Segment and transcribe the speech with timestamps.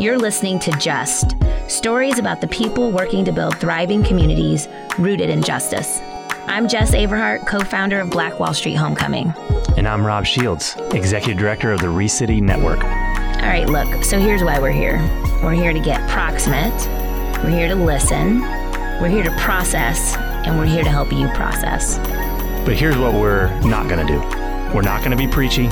[0.00, 1.34] You're listening to Just
[1.66, 5.98] stories about the people working to build thriving communities rooted in justice.
[6.46, 9.34] I'm Jes Averhart, co founder of Black Wall Street Homecoming.
[9.76, 12.84] And I'm Rob Shields, executive director of the ReCity Network.
[12.84, 14.98] All right, look, so here's why we're here
[15.42, 16.72] we're here to get proximate,
[17.42, 18.40] we're here to listen,
[19.00, 21.98] we're here to process, and we're here to help you process.
[22.64, 24.20] But here's what we're not going to do
[24.72, 25.68] we're not going to be preachy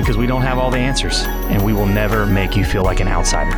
[0.00, 3.00] because we don't have all the answers, and we will never make you feel like
[3.00, 3.50] an outsider.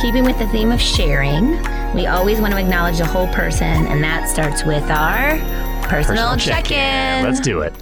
[0.00, 1.60] Keeping with the theme of sharing,
[1.94, 5.38] we always want to acknowledge the whole person, and that starts with our
[5.88, 7.24] personal, Personal check in.
[7.24, 7.74] Let's do it.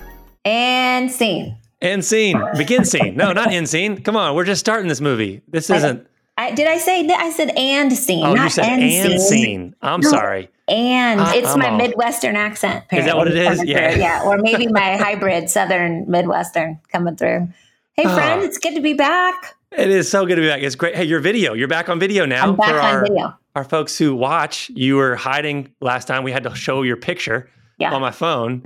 [0.44, 1.56] And scene.
[1.80, 2.40] End scene.
[2.56, 3.16] Begin scene.
[3.16, 4.02] No, not end scene.
[4.02, 5.42] Come on, we're just starting this movie.
[5.48, 6.06] This isn't.
[6.38, 8.24] I, did I say I said and scene?
[8.24, 9.18] Oh, not you said and scene.
[9.20, 9.74] scene.
[9.82, 10.08] I'm No.
[10.10, 10.48] sorry.
[10.68, 12.84] And I- it's I'm my all- Midwestern accent.
[12.92, 13.68] Is that what it apparently, is?
[13.70, 13.90] Yeah.
[13.92, 14.00] through.
[14.02, 14.22] yeah.
[14.24, 17.48] Or maybe my hybrid Southern Midwestern coming through.
[17.94, 18.14] Hey, Ah.
[18.14, 19.54] friend, it's good to be back.
[19.76, 20.62] It is so good to be back.
[20.62, 20.94] It's great.
[20.96, 21.52] Hey, your video.
[21.52, 22.44] You're back on video now.
[22.48, 23.34] I'm back for on our, video.
[23.54, 24.70] our folks who watch.
[24.74, 26.22] You were hiding last time.
[26.24, 27.92] We had to show your picture Yeah.
[27.92, 28.62] on my phone.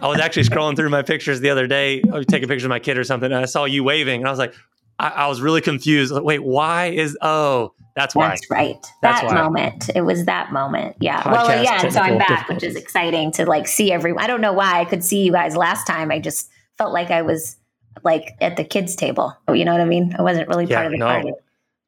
[0.00, 2.02] I was actually scrolling through my pictures the other day.
[2.12, 4.28] I was taking pictures of my kid or something, and I saw you waving, and
[4.28, 4.54] I was like,
[4.98, 6.12] I, I was really confused.
[6.12, 7.72] Like, Wait, why is oh?
[7.94, 8.28] That's why.
[8.28, 8.76] That's right.
[9.00, 9.34] That's that why.
[9.42, 9.90] moment.
[9.94, 10.96] It was that moment.
[11.00, 11.26] Yeah.
[11.30, 11.88] well, yeah.
[11.88, 14.22] So I'm back, which is exciting to like see everyone.
[14.22, 16.10] I don't know why I could see you guys last time.
[16.10, 17.56] I just felt like I was
[18.04, 19.34] like at the kids' table.
[19.48, 20.14] You know what I mean?
[20.18, 21.06] I wasn't really Yeah, part of the no.
[21.06, 21.32] party.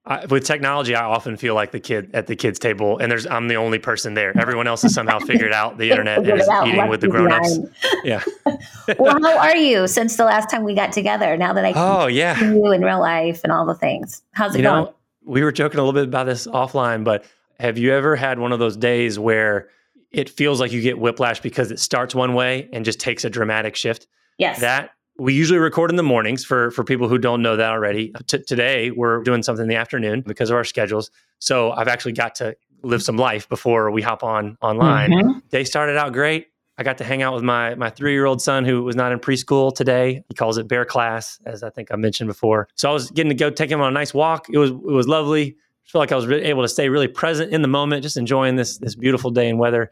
[0.09, 3.27] I, with technology, I often feel like the kid at the kids' table, and there's
[3.27, 4.33] I'm the only person there.
[4.39, 7.09] Everyone else has somehow figured out the internet and is out, eating left with the
[7.09, 7.59] me grown-ups.
[8.05, 8.25] Yeah.
[8.99, 11.37] well, how are you since the last time we got together?
[11.37, 12.39] Now that I can Oh yeah.
[12.39, 14.23] see you in real life and all the things.
[14.33, 14.85] How's it You going?
[14.87, 17.25] know, we were joking a little bit about this offline, but
[17.61, 19.69] have you ever had one of those days where
[20.11, 23.31] it feels like you get whiplash because it starts one way and just takes a
[23.31, 24.07] dramatic shift?
[24.39, 24.61] yes.
[24.61, 28.13] That we usually record in the mornings for for people who don't know that already.
[28.27, 31.11] T- today we're doing something in the afternoon because of our schedules.
[31.39, 35.11] So I've actually got to live some life before we hop on online.
[35.11, 35.43] Mhm.
[35.51, 36.47] Day started out great.
[36.81, 39.11] I got to hang out with my my three year old son who was not
[39.11, 40.23] in preschool today.
[40.29, 42.69] He calls it bear class, as I think I mentioned before.
[42.77, 44.47] So I was getting to go take him on a nice walk.
[44.49, 45.57] It was it was lovely.
[45.87, 48.17] I feel like I was re- able to stay really present in the moment, just
[48.17, 49.91] enjoying this this beautiful day and weather.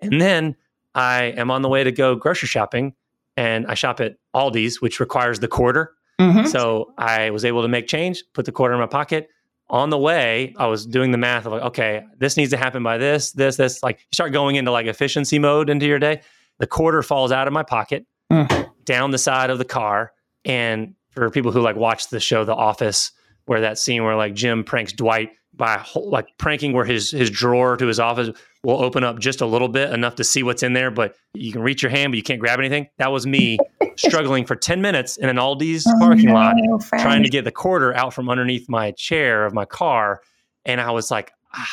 [0.00, 0.54] And then
[0.94, 2.94] I am on the way to go grocery shopping,
[3.38, 5.92] and I shop at Aldi's, which requires the quarter.
[6.20, 6.48] Mhm.
[6.48, 9.28] So I was able to make change, put the quarter in my pocket.
[9.70, 12.82] On the way, I was doing the math of like, okay, this needs to happen
[12.82, 13.80] by this, this, this.
[13.82, 16.22] Like you start going into like efficiency mode into your day.
[16.58, 18.70] The quarter falls out of my pocket, Mm.
[18.84, 20.10] down the side of the car.
[20.44, 23.12] And for people who like watch the show The Office,
[23.46, 27.30] where that scene where like Jim pranks Dwight by whole, like pranking where his his
[27.30, 28.30] drawer to his office
[28.68, 31.50] will open up just a little bit enough to see what's in there, but you
[31.52, 32.86] can reach your hand, but you can't grab anything.
[32.98, 33.58] That was me
[33.96, 37.02] struggling for 10 minutes in an Aldi's Oh, parking lot no, friend.
[37.02, 40.20] trying to get the quarter out from underneath my chair of my car.
[40.66, 41.66] And I was like, ah,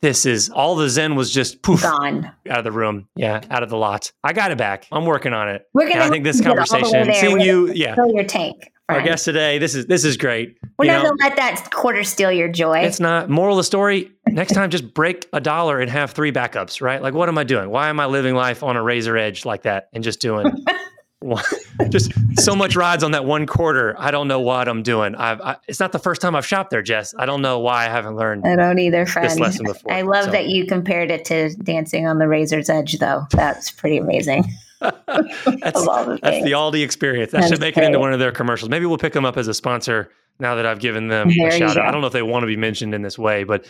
[0.00, 2.32] this is all the Zen was just poof gone.
[2.48, 3.06] out of the room.
[3.14, 4.10] Yeah, out of the lot.
[4.24, 4.88] I got it back.
[4.90, 5.66] I'm working on it.
[5.72, 8.24] We're gonna I think this get all the way conversation, seeing you, yeah, Fill your
[8.24, 8.72] tank.
[8.94, 10.58] Our guest today, this is this is great.
[10.78, 12.78] We're You not know, gonna let that quarter steal your joy.
[12.80, 14.10] it's not moral of the story.
[14.26, 17.02] Next time, just break a dollar and have three backups, right?
[17.02, 17.70] Like, what am I doing?
[17.70, 20.52] Why am I living life on a razor edge like that and just doing
[21.20, 21.42] one-
[21.88, 23.94] just so much rides on that one quarter?
[23.98, 25.14] I don't know what I'm doing.
[25.16, 27.14] I've, I, it's not the first time I've shopped there, Jes.
[27.18, 29.38] I don't know why I haven't learned I don't either, friend.
[29.40, 30.30] lesson before, I love so.
[30.30, 33.26] that you compared it to dancing on the razor's edge, though.
[33.32, 34.44] That's pretty amazing.
[35.06, 37.32] that's, the that's the Aldi experience.
[37.32, 38.70] That That's should make it into one of their commercials.
[38.70, 41.52] Maybe we'll pick them up as a sponsor now that I've given them There a
[41.52, 41.86] you shout out.
[41.86, 43.66] I don't know if they want to be mentioned in this way, but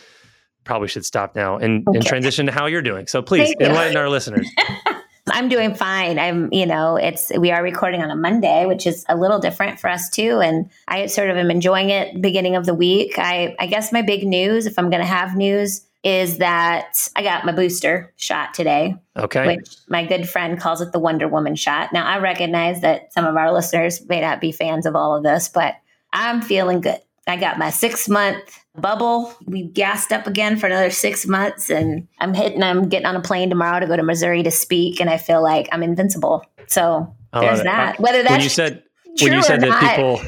[0.65, 3.07] probably should stop now and, and transition to how you're doing.
[3.07, 3.67] So please Thank you.
[3.67, 4.49] enlighten our listeners.
[5.33, 6.19] I'm doing fine.
[6.19, 9.79] I'm, you know, it's we are recording on a Monday, which is a little different
[9.79, 10.41] for us too.
[10.41, 13.19] And I sort of am enjoying it beginning of the week.
[13.19, 17.45] I I guess my big news, if I'm gonna have news, is that I got
[17.45, 19.47] my booster shot today, Okay.
[19.57, 21.93] which my good friend calls it the Wonder Woman shot.
[21.93, 25.23] Now I recognize that some of our listeners may not be fans of all of
[25.23, 25.75] this, but
[26.13, 27.01] I'm feeling good.
[27.27, 29.33] I got my six month bubble.
[29.45, 32.63] We gassed up again for another six months, and I'm hitting.
[32.63, 35.43] I'm getting on a plane tomorrow to go to Missouri to speak, and I feel
[35.43, 36.45] like I'm invincible.
[36.67, 37.99] So there's that.
[37.99, 38.83] Uh, whether when that's you said
[39.19, 39.81] true when you said that not.
[39.81, 40.21] people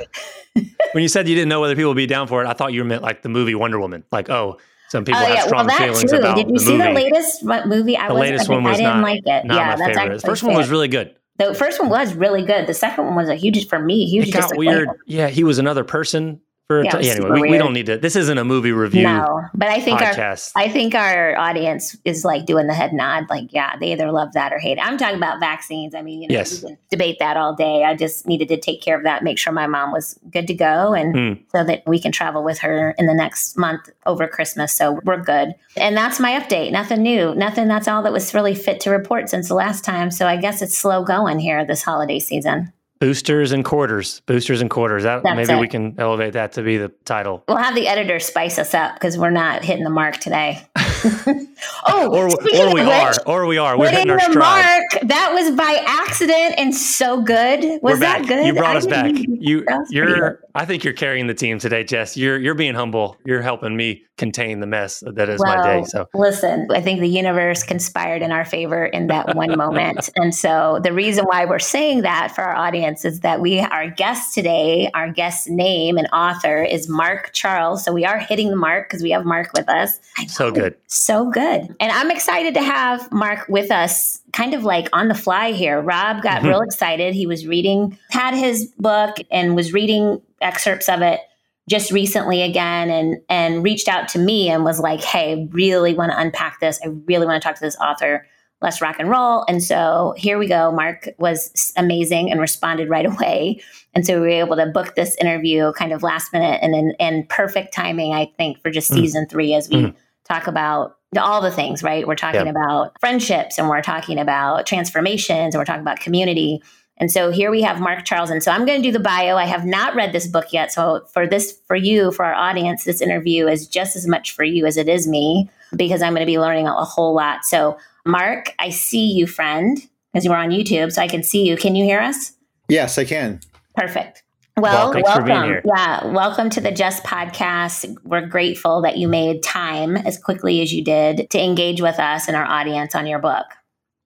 [0.93, 2.73] when you said you didn't know whether people would be down for it, I thought
[2.73, 4.05] you meant like the movie Wonder Woman.
[4.13, 4.59] Like, oh,
[4.93, 6.17] some people oh have yeah, well strong that feelings too.
[6.19, 6.85] about Did you the see movie.
[6.89, 7.97] the latest mo- movie?
[7.97, 9.45] I The latest I, one was I didn't not, like it.
[9.47, 10.21] not yeah, my that's favorite.
[10.21, 11.17] The first one was really good.
[11.39, 12.67] The first one was really good.
[12.67, 14.05] The second one was a huge for me.
[14.07, 14.91] Huge It got weird.
[15.07, 16.41] Yeah, he was another person
[16.73, 17.99] For Yeah, was anyway, we, we don't need to.
[17.99, 20.37] This isn't a movie review No, but I think our.
[20.57, 24.33] I think our audience is like doing the head nod, like, yeah, they either love
[24.33, 24.87] that or hate it.
[24.87, 25.95] I'm talking about vaccines.
[25.95, 26.63] I mean, you know, Yes.
[26.63, 27.85] we can debate that all day.
[27.85, 30.55] I just needed to take care of that, make sure my mom was good to
[30.55, 31.39] go, and Mm.
[31.53, 34.73] so that we can travel with her in the next month over Christmas.
[34.73, 35.55] So we're good.
[35.77, 36.73] And that's my update.
[36.73, 37.35] Nothing new.
[37.35, 37.69] Nothing.
[37.69, 40.11] That's all that was really fit to report since the last time.
[40.11, 42.73] So I guess it's slow going here this holiday season.
[43.03, 44.21] Boosters and quarters.
[44.27, 45.03] Boosters and quarters.
[45.03, 45.61] That, That's maybe it.
[45.61, 47.43] we can elevate that to be the title.
[47.49, 50.65] We'll have the editor spice us up because we're not hitting the mark today.
[51.87, 53.13] oh, Or, or we of are.
[53.27, 53.79] Or we are.
[53.79, 54.83] We're hitting our stride.
[54.93, 55.03] mark.
[55.09, 57.81] That was by accident and so good.
[57.83, 58.47] Was that good?
[58.47, 59.13] You brought I us back.
[59.15, 60.41] You, you're.
[60.55, 62.17] I think you're carrying the team today, Jes.
[62.17, 63.17] You're, you're being humble.
[63.25, 65.85] You're helping me contain the mess that is my day.
[65.85, 70.11] So listen, I think the universe conspired in our favor in that one moment.
[70.23, 73.91] And so the reason why we're saying that for our audience is that we, our
[73.91, 77.85] guest today, our guest name and author is Mark Charles.
[77.85, 79.99] So we are hitting the mark because we have Mark with us.
[80.29, 80.77] So good.
[80.87, 81.52] So good.
[81.81, 85.81] And I'm excited to have Mark with us kind of like on the fly here.
[85.81, 86.49] Rob got Mhm.
[86.49, 87.15] real excited.
[87.15, 91.21] He was reading, had his book and was reading excerpts of it
[91.69, 96.11] just recently again and and reached out to me and was like, "Hey, really want
[96.13, 96.81] to unpack this.
[96.85, 98.27] I really want to talk to this author.
[98.61, 100.73] Let's rock and roll." And so here we go.
[100.73, 103.61] Mark was amazing and responded right away.
[103.95, 106.97] And so we were able to book this interview kind of last minute and and,
[106.99, 108.95] and perfect timing, I think, for just Mm.
[108.97, 109.95] season three as we Mm.
[110.29, 112.07] talk about all the things, right?
[112.07, 112.51] We're talking Yeah.
[112.51, 116.63] about friendships and we're talking about transformations and we're talking about community.
[116.99, 118.31] And so here we have Mark Charles.
[118.31, 119.37] And so I'm going to do the bio.
[119.37, 120.73] I have not read this book yet.
[120.73, 124.45] So for this, for you, for our audience, this interview is just as much for
[124.45, 127.45] you as it is me because I'm going to be learning a, a whole lot.
[127.45, 127.77] So,
[128.07, 129.79] Mark, I see you, friend,
[130.13, 130.93] because you were on YouTube.
[130.93, 131.57] So I can see you.
[131.57, 132.33] Can you hear us?
[132.69, 133.41] Yes, I can.
[133.75, 134.23] Perfect.
[134.59, 135.61] Well, Well, welcome.
[135.65, 137.97] Yeah, welcome to the Just Podcast.
[138.05, 142.29] We're grateful that you made time as quickly as you did to engage with us
[142.29, 143.47] and our audience on your book.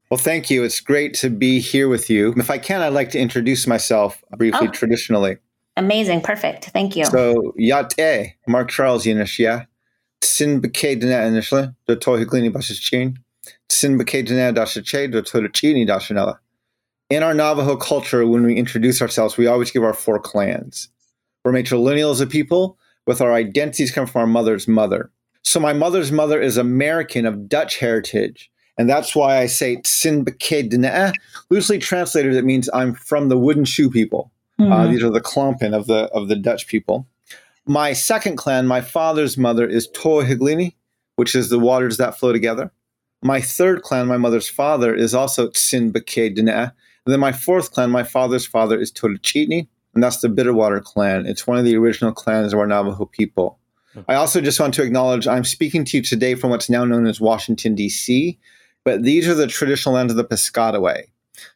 [0.08, 0.62] Well, thank you.
[0.62, 2.32] It's great to be here with you.
[2.36, 4.70] If I can, I'd like to introduce myself briefly, Oh.
[4.70, 5.38] traditionally.
[5.76, 6.20] Amazing.
[6.20, 6.66] Perfect.
[6.66, 7.06] Thank you.
[7.06, 9.66] So, Yate, Mark Charles Yanishia,
[10.20, 13.16] Tsin Bake Dana initially, the Tohiglini Bashichin,
[13.68, 16.38] Tsin Bake Dana Dashache, the Toruchini Dashanella.
[17.08, 20.88] In our Navajo culture, when we introduce ourselves, we always give our four clans.
[21.44, 22.76] We're matrilineal as a people,
[23.06, 25.10] with our identities come from our mother's mother.
[25.42, 28.50] So, my mother's mother is American of Dutch heritage.
[28.76, 31.12] And that's why I say Tsin Bake
[31.48, 34.32] Loosely translated, it means I'm from the wooden shoe people.
[34.58, 34.90] Uh, Mhm.
[34.90, 37.06] these are the Klompen of the of the Dutch people.
[37.66, 40.74] My second clan, my father's mother is Tohiglini,
[41.16, 42.72] which is the waters that flow together.
[43.22, 46.72] My third clan, my mother's father, is also Tsin Bake Dene.
[47.06, 51.24] And then my fourth clan, my father's father, is Tolchitni, and that's the Bitterwater clan.
[51.24, 53.58] It's one of the original clans of our Navajo people.
[54.08, 57.06] I also just want to acknowledge I'm speaking to you today from what's now known
[57.06, 58.38] as Washington, D.C.,
[58.84, 61.04] but these are the traditional lands of the Piscataway.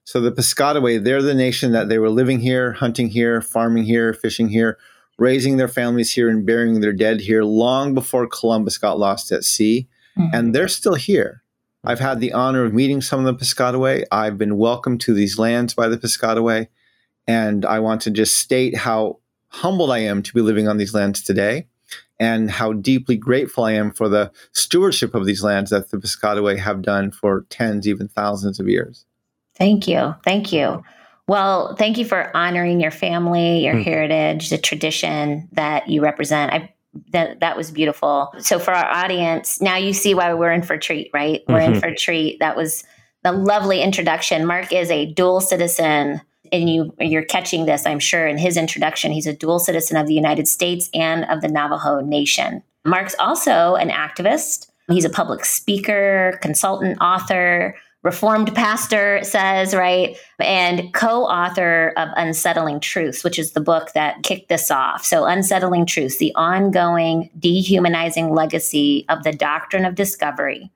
[0.05, 4.15] So the Piscataway, they're the nation that they were living here, hunting here, farming here,
[4.15, 4.79] fishing here,
[5.19, 9.45] raising their families here, and burying their dead here long before Columbus got lost at
[9.45, 9.89] sea.
[10.19, 10.31] Mhm.
[10.33, 11.40] And they're still here.
[11.85, 14.05] I've had the honor of meeting some of the Piscataway.
[14.13, 16.69] I've been welcomed to these lands by the Piscataway.
[17.27, 19.19] And I want to just state how
[19.49, 21.67] humbled I am to be living on these lands today
[22.19, 26.59] and how deeply grateful I am for the stewardship of these lands that the Piscataway
[26.59, 29.07] have done for tens, even thousands of years.
[29.57, 30.15] Thank you.
[30.25, 30.83] Thank you.
[31.27, 33.85] Well, thank you for honoring your family, your Mm.
[33.85, 36.53] heritage, the tradition that you represent.
[36.53, 36.75] I
[37.13, 38.33] that that was beautiful.
[38.39, 41.43] So for our audience, now you see why we're in for a treat, right?
[41.49, 41.81] We're in Mhm.
[41.81, 42.41] for a treat.
[42.41, 42.85] That was
[43.23, 44.47] the lovely introduction.
[44.47, 46.21] Mark is a dual citizen
[46.53, 49.13] and you you're catching this, I'm sure, in his introduction.
[49.13, 52.63] He's a dual citizen of the United States and of the Navajo Nation.
[52.85, 54.67] Mark's also an activist.
[54.89, 60.17] He's a public speaker, consultant, author, reformed pastor, says, right?
[60.39, 65.05] And co author of Unsettling Truths, which is the book that kicked this off.
[65.05, 70.71] So, Unsettling Truths, the ongoing dehumanizing legacy of the doctrine of discovery.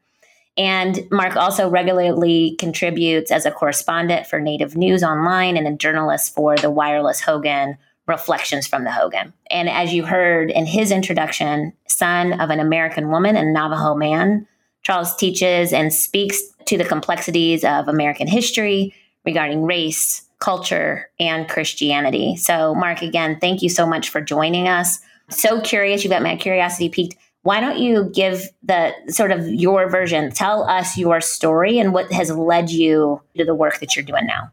[0.56, 6.32] And Mark also regularly contributes as a correspondent for Native News Online and a journalist
[6.32, 7.76] for the Wireless Hogan
[8.06, 9.32] Reflections from the Hogan.
[9.50, 14.46] And as you heard in his introduction, son of an American woman and Navajo man,
[14.82, 18.94] Charles teaches and speaks to the complexities of American history
[19.24, 22.36] regarding race, culture, and Christianity.
[22.36, 25.00] So, Mark, again, thank you so much for joining us.
[25.30, 27.16] So curious, you got my curiosity piqued.
[27.42, 30.30] Why don't you give the sort of your version?
[30.30, 34.26] Tell us your story and what has led you to the work that you're doing
[34.26, 34.50] now.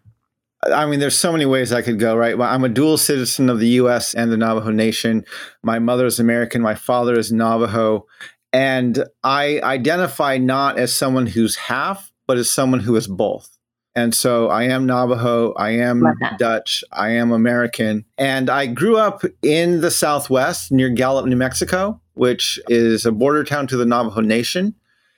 [0.64, 2.40] I mean, there's so many ways I could go, right?
[2.40, 5.26] I'm a dual citizen of the US and the Navajo Nation.
[5.64, 8.06] My mother is American, my father is Navajo.
[8.54, 13.58] And I identify not as someone who's half, but as someone who is both.
[13.96, 16.06] And so I am Navajo, I am
[16.38, 18.06] Dutch, I am American.
[18.18, 23.44] And I grew up in the Southwest near Gallup, New Mexico, which is a border
[23.44, 24.76] town to the Navajo Nation.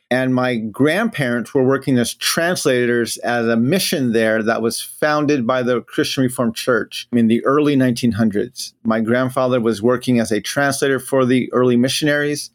[0.10, 5.64] And my grandparents were working as translators at a mission there that was founded by
[5.64, 8.74] the Christian Reformed Church in the early 1900s.
[8.84, 12.52] My grandfather was working as a translator for the early missionaries.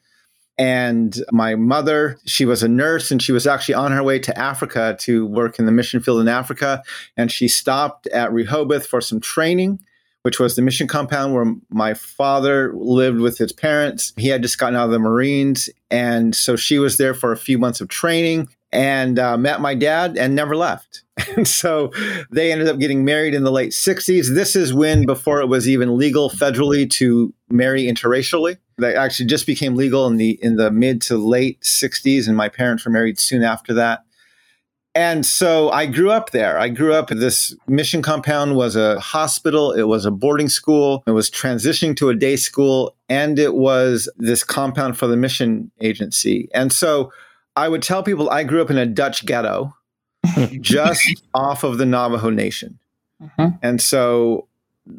[0.58, 4.36] And my mother, she was a nurse and she was actually on her way to
[4.36, 6.82] Africa to work in the mission field in Africa.
[7.16, 9.78] And she stopped at Rehoboth for some training
[10.22, 14.12] which was the mission compound where my father lived with his parents.
[14.16, 15.70] He had just gotten out of the Marines.
[15.90, 19.74] And so she was there for a few months of training and uh, met my
[19.74, 21.02] dad and never left.
[21.36, 21.92] And so
[22.30, 24.34] they ended up getting married in the late 60s.
[24.34, 29.46] This is when, before it was even legal federally to marry interracially, that actually just
[29.46, 32.26] became legal in the in the mid to late 60s.
[32.26, 34.04] And my parents were married soon after that.
[34.94, 36.58] And so I grew up there.
[36.58, 41.12] I grew up this mission compound was a hospital, it was a boarding school, it
[41.12, 46.48] was transitioning to a day school, and it was this compound for the mission agency.
[46.52, 47.12] And so
[47.54, 49.72] I would tell people I grew up in a Dutch ghetto
[50.60, 52.80] just off of the Navajo Nation.
[53.22, 53.56] Mm-hmm.
[53.62, 54.48] And so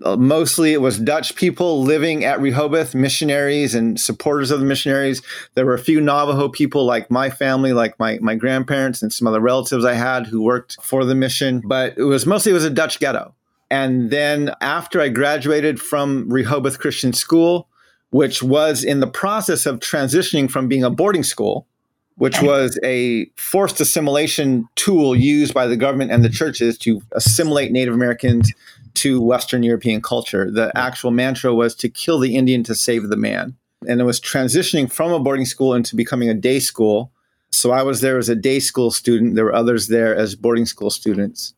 [0.03, 5.21] Uh, mostly it was Dutch people living at Rehoboth, missionaries and supporters of the missionaries.
[5.55, 9.27] There were a few Navajo people, like my family, like my, my grandparents and some
[9.27, 11.61] other relatives I had who worked for the mission.
[11.65, 13.33] But it was mostly it was a Dutch ghetto.
[13.71, 17.67] And then after I graduated from Rehoboth Christian School,
[18.11, 21.67] which was in the process of transitioning from being a boarding school,
[22.15, 27.71] which was a forced assimilation tool used by the government and the churches to assimilate
[27.71, 28.51] Native Americans
[28.95, 30.49] to Western European culture.
[30.51, 33.55] The actual mantra was to kill the Indian to save the man.
[33.87, 37.11] And it was transitioning from a boarding school into becoming a day school.
[37.51, 39.35] So I was there as a day school student.
[39.35, 41.53] There were others there as boarding school students.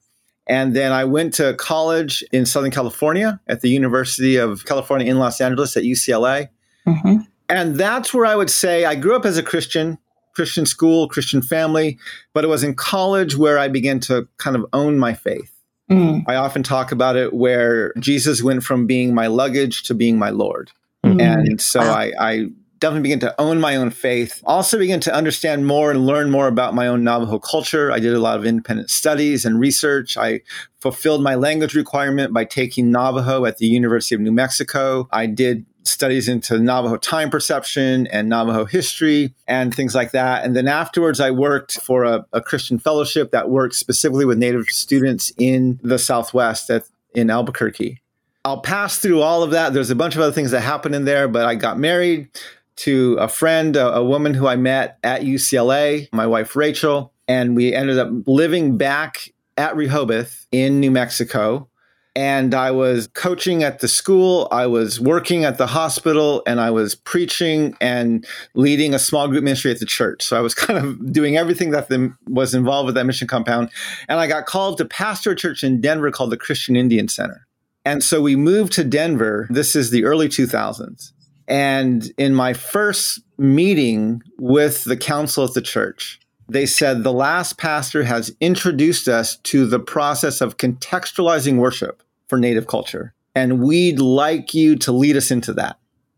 [0.47, 5.17] And then I went to college in Southern California at the University of California in
[5.17, 6.49] Los Angeles at UCLA.
[6.87, 7.17] Mm-hmm.
[7.49, 9.97] And that's where I would say I grew up as a Christian,
[10.33, 11.99] Christian school, Christian family,
[12.33, 15.51] but it was in college where I began to kind of own my faith.
[15.91, 16.23] Mm.
[16.27, 20.29] I often talk about it where Jesus went from being my luggage to being my
[20.29, 20.71] Lord.
[21.05, 21.21] Mm.
[21.21, 21.93] And so wow.
[21.93, 22.47] I, I
[22.81, 24.41] definitely begin to own my own faith.
[24.43, 27.91] Also begin to understand more and learn more about my own Navajo culture.
[27.91, 30.17] I did a lot of independent studies and research.
[30.17, 30.41] I
[30.79, 35.07] fulfilled my language requirement by taking Navajo at the University of New Mexico.
[35.11, 40.43] I did studies into Navajo time perception and Navajo history and things like that.
[40.43, 44.65] And then afterwards, I worked for a, a Christian fellowship that worked specifically with Native
[44.65, 46.83] students in the Southwest at,
[47.13, 48.01] in Albuquerque.
[48.43, 49.73] I'll pass through all of that.
[49.73, 52.29] There's a bunch of other things that happened in there, but I got married
[52.77, 57.55] to a friend, a, a woman who I met at UCLA, my wife Rachel, and
[57.55, 61.69] we ended up living back at Rehoboth in New Mexico
[62.15, 66.69] and I was coaching at the school, I was working at the hospital, and I
[66.69, 70.23] was preaching and leading a small group ministry at the church.
[70.23, 73.69] So I was kind of doing everything that the, was involved with that mission compound.
[74.09, 77.47] And I got called to pastor a church in Denver called the Christian Indian Center.
[77.85, 79.47] And so we moved to Denver.
[79.49, 81.13] This is the early 2000s.
[81.47, 87.57] And in my first meeting with the council at the church, they said the last
[87.57, 93.13] pastor has introduced us to the process of contextualizing worship for Native culture.
[93.35, 95.77] And we'd like you to lead us into that.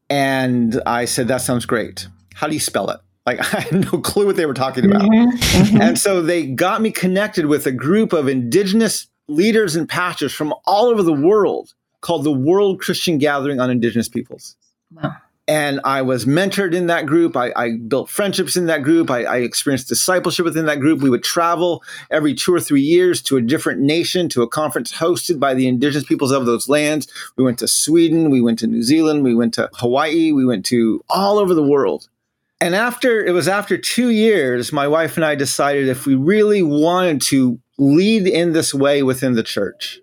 [0.09, 2.07] And I said, That sounds great.
[2.33, 2.99] How do you spell it?
[3.25, 5.03] Like, I had no clue what they were talking about.
[5.03, 5.81] Mm-hmm, mm-hmm.
[5.81, 10.53] And so they got me connected with a group of indigenous leaders and pastors from
[10.65, 14.55] all over the world called the World Christian Gathering on Indigenous Peoples.
[15.45, 17.35] And I was mentored in that group.
[17.35, 19.11] I, I built friendships in that group.
[19.11, 21.01] I, I, experienced discipleship within that group.
[21.01, 24.93] We would travel every two or three years to a different nation, to a conference
[24.93, 27.11] hosted by the indigenous peoples of those lands.
[27.35, 30.65] We went to Sweden, we went to New Zealand, we went to Hawaii, we went
[30.67, 32.07] to all over the world.
[32.61, 36.63] And after it was after two years, my wife and I decided if we really
[36.63, 39.99] wanted to lead in this way within the church,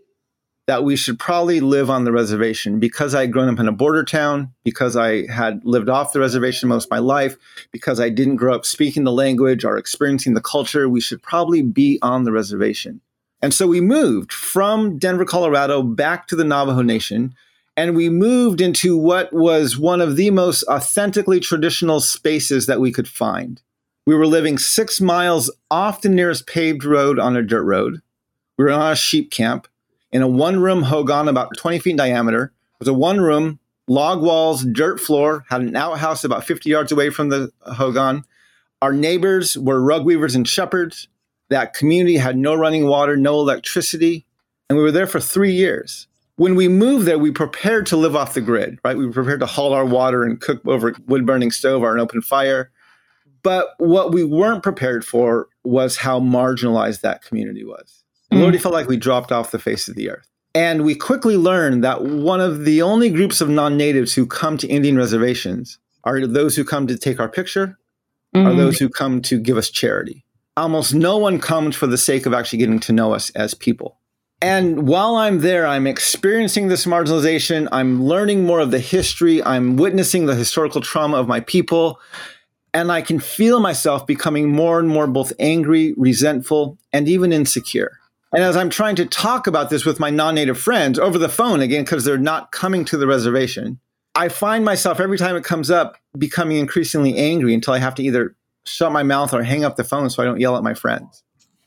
[0.71, 3.73] that we should probably live on the reservation because I had grown up in a
[3.73, 7.37] border town, because I had lived off the reservation most of my life,
[7.73, 11.61] because I didn't grow up speaking the language or experiencing the culture, we should probably
[11.61, 13.01] be on the reservation.
[13.43, 17.35] And so we moved from Denver, Colorado back to the Navajo Nation.
[17.77, 22.93] And we moved into what was one of the most authentically traditional spaces that we
[22.93, 23.61] could find.
[24.07, 28.03] We were living six miles off the nearest paved road on a dirt road.
[28.57, 29.67] We were on a sheep camp
[30.13, 32.53] in a one room hogan about 20 feet in diameter.
[32.75, 36.93] It was a one room, log walls, dirt floor, had an outhouse about 50 yards
[36.93, 38.25] away from the hogan.
[38.83, 41.09] Our neighbors were rug weavers and shepherds.
[41.51, 44.27] That community had no running water, no electricity.
[44.69, 46.07] And we were there for three years.
[46.37, 48.97] When we moved there, we prepared to live off the grid, right?
[48.97, 51.93] We were prepared to haul our water and cook over a wood burning stove or
[51.93, 52.71] an open fire.
[53.43, 58.00] But what we weren't prepared for was how marginalized that community was.
[58.33, 58.37] Mm.
[58.37, 60.27] We already felt like we dropped off the face of the earth.
[60.55, 64.57] And we quickly learned that one of the only groups of non natives who come
[64.59, 67.79] to Indian reservations are those who come to take our picture,
[68.35, 68.45] mm.
[68.45, 70.25] are those who come to give us charity.
[70.57, 73.99] Almost no one comes for the sake of actually getting to know us as people.
[74.43, 77.69] And while I'm there, I'm experiencing this marginalization.
[77.73, 79.43] I'm learning more of the history.
[79.45, 82.01] I'm witnessing the historical trauma of my people.
[82.73, 87.99] And I can feel myself becoming more and more both angry, resentful, and even insecure.
[88.33, 91.29] And as I'm trying to talk about this with my non native friends over the
[91.29, 93.81] phone, again, because they're not coming to the reservation,
[94.15, 98.03] I find myself every time it comes up becoming increasingly angry until I have to
[98.03, 100.75] either shut my mouth or hang up the phone so I don't yell at my
[100.75, 101.23] friends.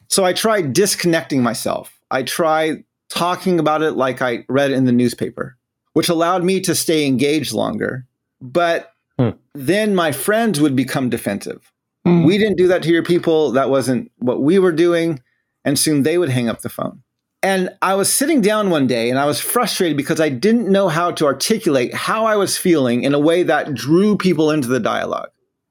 [0.07, 1.99] So I try disconnecting myself.
[2.11, 5.57] I try talking about it like I read in the newspaper,
[5.93, 8.05] which allowed me to stay engaged longer.
[8.41, 9.29] But Hmm.
[9.53, 11.71] Then my friends would become defensive.
[12.05, 12.25] Mm.
[12.25, 13.51] We didn't do that to your people.
[13.51, 15.21] That wasn't what we were doing.
[15.65, 17.03] And soon they would hang up the phone.
[17.41, 20.87] And I was sitting down one day and I was frustrated because I didn't know
[20.87, 24.79] how to articulate how I was feeling in a way that drew people into the
[24.79, 25.29] dialogue.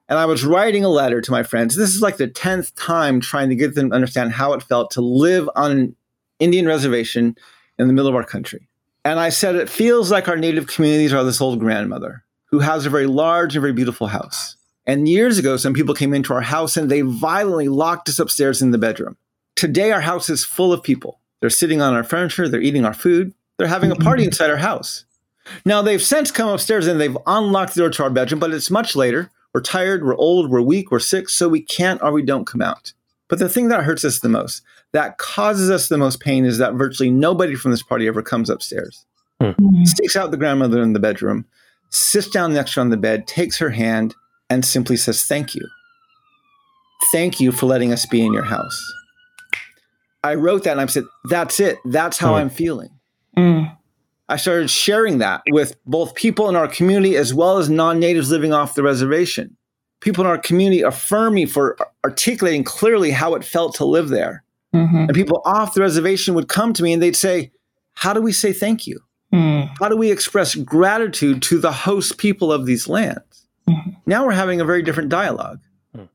[0.08, 1.74] And I was writing a letter to my friends.
[1.74, 4.90] This is like the 10th time trying to get them to understand how it felt
[4.92, 5.96] to live on an
[6.38, 7.34] Indian reservation
[7.78, 8.68] in the middle of our country.
[9.04, 12.84] And I said, it feels like our native communities are this old grandmother who has
[12.84, 14.56] a very large and very beautiful house.
[14.86, 18.60] And years ago, some people came into our house and they violently locked us upstairs
[18.60, 19.16] in the bedroom.
[19.56, 21.20] Today, our house is full of people.
[21.40, 24.56] They're sitting on our furniture, they're eating our food, they're having a party inside our
[24.56, 25.04] house.
[25.64, 28.70] Now, they've since come upstairs and they've unlocked the door to our bedroom, but it's
[28.70, 29.30] much later.
[29.52, 32.62] We're tired, we're old, we're weak, we're sick, so we can't or we don't come
[32.62, 32.92] out.
[33.28, 36.58] But the thing that hurts us the most, that causes us the most pain, is
[36.58, 39.04] that virtually nobody from this party ever comes upstairs.
[39.40, 39.84] Hmm.
[39.84, 41.44] Sticks out the grandmother in the bedroom,
[41.90, 44.14] sits down next to her on the bed, takes her hand,
[44.48, 45.66] and simply says, Thank you.
[47.10, 48.92] Thank you for letting us be in your house.
[50.24, 51.78] I wrote that and I said, That's it.
[51.84, 52.36] That's how mm.
[52.36, 52.90] I'm feeling.
[53.36, 53.76] Mm.
[54.28, 58.30] I started sharing that with both people in our community as well as non natives
[58.30, 59.56] living off the reservation.
[60.00, 64.42] People in our community affirm me for articulating clearly how it felt to live there.
[64.74, 64.96] Mm-hmm.
[64.96, 67.52] And people off the reservation would come to me and they'd say,
[67.94, 69.00] How do we say thank you?
[69.32, 69.70] Mm.
[69.78, 73.46] How do we express gratitude to the host people of these lands?
[73.68, 73.96] Mm.
[74.06, 75.60] Now we're having a very different dialogue.
[75.96, 76.08] Mm.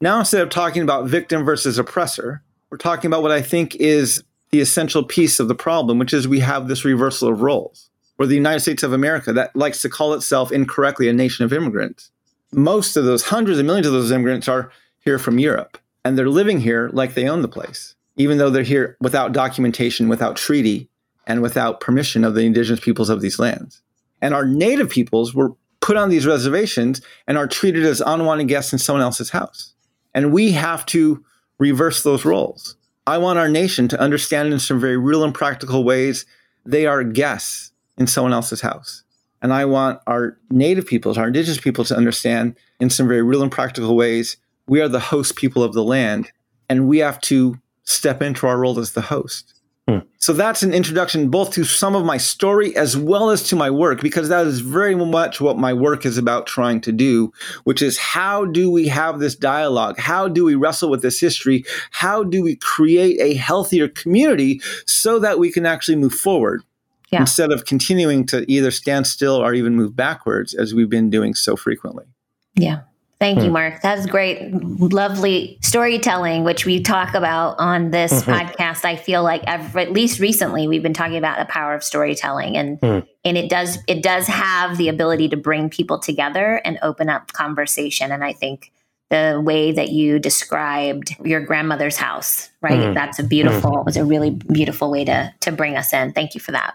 [0.00, 2.42] Now, instead of talking about victim versus oppressor,
[2.74, 6.26] we're talking about what I think is the essential piece of the problem, which is
[6.26, 7.88] we have this reversal of roles.
[8.16, 11.52] Where the United States of America, that likes to call itself incorrectly a nation of
[11.52, 12.10] immigrants,
[12.52, 16.28] most of those hundreds of millions of those immigrants are here from Europe, and they're
[16.28, 20.88] living here like they own the place, even though they're here without documentation, without treaty,
[21.28, 23.82] and without permission of the indigenous peoples of these lands.
[24.20, 28.72] And our native peoples were put on these reservations and are treated as unwanted guests
[28.72, 29.74] in someone else's house.
[30.12, 31.24] And we have to
[31.70, 32.76] reverse those roles.
[33.06, 36.26] I want our nation to understand in some very real and practical ways
[36.64, 39.02] they are guests in someone else's house.
[39.42, 43.42] And I want our native peoples, our indigenous people to understand in some very real
[43.42, 46.30] and practical ways we are the host people of the land
[46.68, 49.60] and we have to step into our role as the host.
[49.86, 49.98] Hmm.
[50.16, 53.70] So that's an introduction both to some of my story as well as to my
[53.70, 57.30] work, because that is very much what my work is about trying to do,
[57.64, 59.98] which is how do we have this dialogue?
[59.98, 61.64] How do we wrestle with this history?
[61.90, 66.62] How do we create a healthier community so that we can actually move forward?
[67.10, 67.20] Yeah.
[67.20, 71.34] Instead of continuing to either stand still or even move backwards as we've been doing
[71.34, 72.06] so frequently.
[72.54, 72.80] Yeah.
[73.20, 73.52] Thank you, hmm.
[73.52, 73.80] Mark.
[73.80, 74.52] That's great.
[74.52, 78.30] Lovely storytelling, which we talk about on this mm-hmm.
[78.30, 78.84] podcast.
[78.84, 82.80] I feel like at least recently we've been talking about the power of storytelling and
[82.80, 83.06] mm.
[83.24, 87.32] and it does it does have the ability to bring people together and open up
[87.32, 88.10] conversation.
[88.10, 88.72] And I think
[89.10, 92.78] the way that you described your grandmother's house, right?
[92.78, 92.94] Mm.
[92.94, 93.84] That's a beautiful mm.
[93.84, 96.12] was a really beautiful way to to bring us in.
[96.12, 96.74] Thank you for that.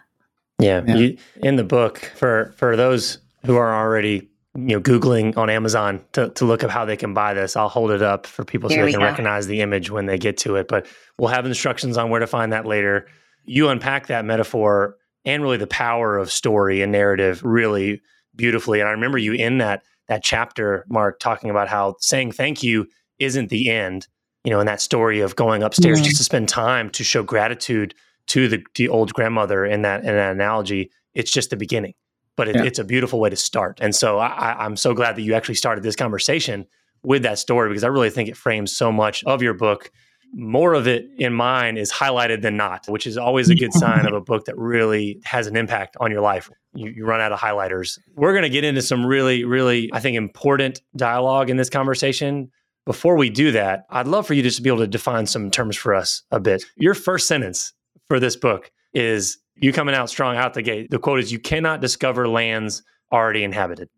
[0.60, 0.96] Yeah, yeah.
[0.96, 6.02] You, in the book for for those who are already you know googling on amazon
[6.12, 8.70] to, to look up how they can buy this i'll hold it up for people
[8.70, 9.06] so they can go.
[9.06, 12.28] recognize the image when they get to it but we'll have instructions on where to
[12.28, 13.08] find that later
[13.46, 18.02] you unpack that metaphor and really the power of story and narrative really
[18.36, 22.64] beautifully and i remember you in that that chapter mark talking about how saying thank
[22.64, 22.88] you
[23.20, 24.08] isn't the end
[24.44, 26.06] you know in that story of going upstairs mm-hmm.
[26.06, 27.94] just to spend time to show gratitude
[28.30, 31.94] to the, the old grandmother in that in that analogy, it's just the beginning.
[32.40, 32.64] But it, Yeah.
[32.64, 33.80] it's a beautiful way to start.
[33.82, 36.66] And so I, I'm so glad that you actually started this conversation
[37.04, 39.92] with that story because I really think it frames so much of your book.
[40.34, 44.06] More of it in mine is highlighted than not, which is always a good sign
[44.06, 46.50] of a book that really has an impact on your life.
[46.76, 48.00] You, you run out of highlighters.
[48.16, 52.52] We're going to get into some really, really, I think, important dialogue in this conversation.
[52.86, 55.52] Before we do that, I'd love for you just to be able to define some
[55.52, 56.64] terms for us a bit.
[56.78, 57.74] Your first sentence
[58.08, 60.90] for this book is you coming out strong out the gate.
[60.90, 63.90] The quote is, You cannot discover lands already inhabited.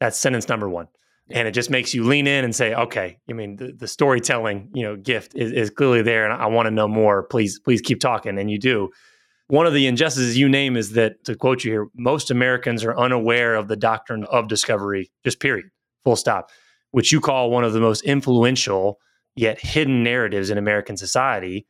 [0.00, 0.88] That's sentence number one.
[1.30, 4.70] And it just makes you lean in and say, okay, I mean, the, the storytelling,
[4.74, 6.24] you know, gift is, is clearly there.
[6.24, 7.24] And I want to know more.
[7.24, 8.38] Please, please keep talking.
[8.38, 8.90] And you do.
[9.48, 12.96] One of the injustices you name is that, to quote you here, most Americans are
[12.96, 15.66] unaware of the doctrine of discovery, just period,
[16.04, 16.50] full stop,
[16.90, 18.98] which you call one of the most influential
[19.34, 21.66] yet hidden narratives in American society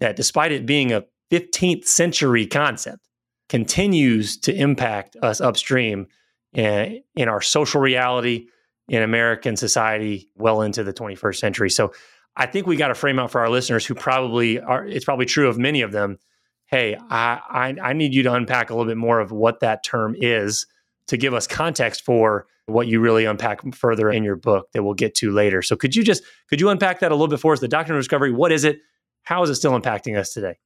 [0.00, 3.08] that, despite it being a 15th century concept,
[3.48, 6.06] continues to impact us upstream
[6.52, 8.46] in, in our social reality,
[8.88, 11.70] in American society, well into the 21st century.
[11.70, 11.92] So
[12.36, 15.26] I think we got to frame out for our listeners who probably are, it's probably
[15.26, 16.18] true of many of them.
[16.66, 19.84] Hey, I, I, I need you to unpack a little bit more of what that
[19.84, 20.66] term is
[21.08, 24.94] to give us context for what you really unpack further in your book that we'll
[24.94, 25.62] get to later.
[25.62, 27.60] So could you just could you unpack that a little bit for us?
[27.60, 28.80] The doctrine of discovery, what is it?
[29.22, 30.56] How is it still impacting us today?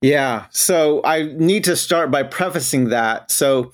[0.00, 0.46] Yeah.
[0.50, 3.30] So I need to start by prefacing that.
[3.30, 3.72] So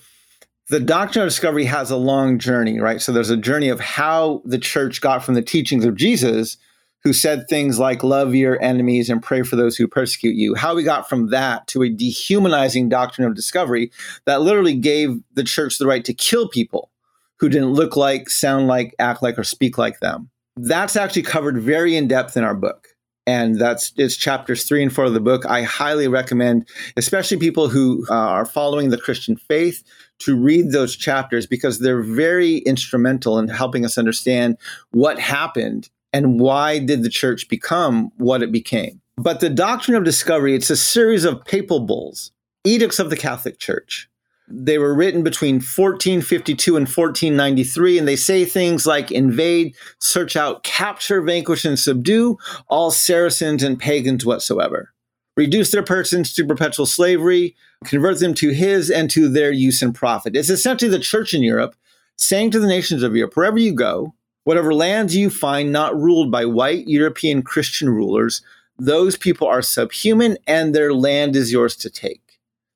[0.69, 3.01] the doctrine of discovery has a long journey, right?
[3.01, 6.57] So there's a journey of how the church got from the teachings of Jesus,
[7.03, 10.75] who said things like love your enemies and pray for those who persecute you, how
[10.75, 13.91] we got from that to a dehumanizing doctrine of discovery
[14.25, 16.91] that literally gave the church the right to kill people
[17.39, 20.29] who didn't look like, sound like, act like, or speak like them.
[20.57, 22.89] That's actually covered very in depth in our book
[23.27, 25.45] and that's it's chapters three and four of the book.
[25.45, 29.83] I highly recommend, especially people who uh, are following the Christian faith,
[30.19, 34.57] to read those chapters because they're very instrumental in helping us understand
[34.91, 39.01] what happened and why did the church become what it became.
[39.17, 42.31] But the doctrine of discovery, it's a series of papal bulls,
[42.63, 44.09] edicts of the Catholic Church.
[44.49, 50.63] They were written between 1452 and 1493, and they say things like invade, search out,
[50.63, 52.37] capture, vanquish, and subdue
[52.69, 54.93] all Saracens and pagans whatsoever,
[55.35, 59.93] reduce their persons to perpetual slavery, convert them to his and to their use and
[59.93, 60.35] profit.
[60.35, 61.75] It's essentially the church in Europe
[62.15, 64.13] saying to the nations of Europe, wherever you go,
[64.45, 68.41] whatever lands you find not ruled by white European Christian rulers,
[68.79, 72.26] those people are subhuman and their land is yours to take.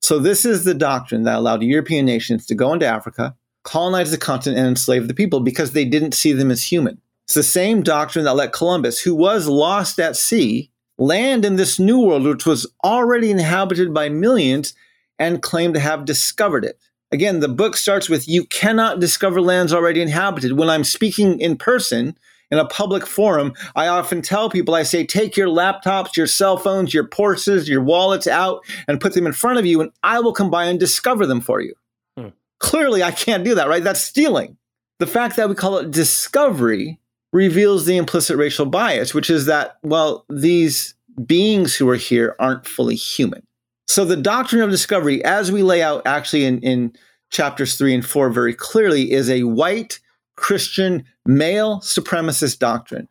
[0.02, 4.18] So, this is the doctrine that allowed European nations to go into Africa, colonize the
[4.18, 7.00] continent, and enslave the people because they didn't see them as human.
[7.26, 11.80] It's the same doctrine that let Columbus, who was lost at sea, land in this
[11.80, 14.74] new world, which was already inhabited by millions,
[15.20, 16.80] and claim to have discovered it.
[17.12, 20.54] Again, the book starts with You cannot discover lands already inhabited.
[20.54, 22.18] When I'm speaking in person,
[22.52, 26.58] in a public forum, I often tell people, I say, take your laptops, your cell
[26.58, 30.20] phones, your purses, your wallets out and put them in front of you, and I
[30.20, 31.74] will come by and discover them for you.
[32.18, 32.30] Hmm.
[32.60, 33.84] Clearly, I can't do that, right?
[33.84, 34.58] That's stealing.
[35.00, 37.00] The fact that we call it discovery
[37.34, 40.94] reveals the implicit racial bias, which is that, well, these
[41.26, 43.46] beings who are here aren't fully human.
[43.88, 46.94] So the doctrine of discovery, as we lay out actually in, in
[47.30, 50.00] chapters three and four very clearly, is a white
[50.42, 53.08] Christian male supremacist doctrine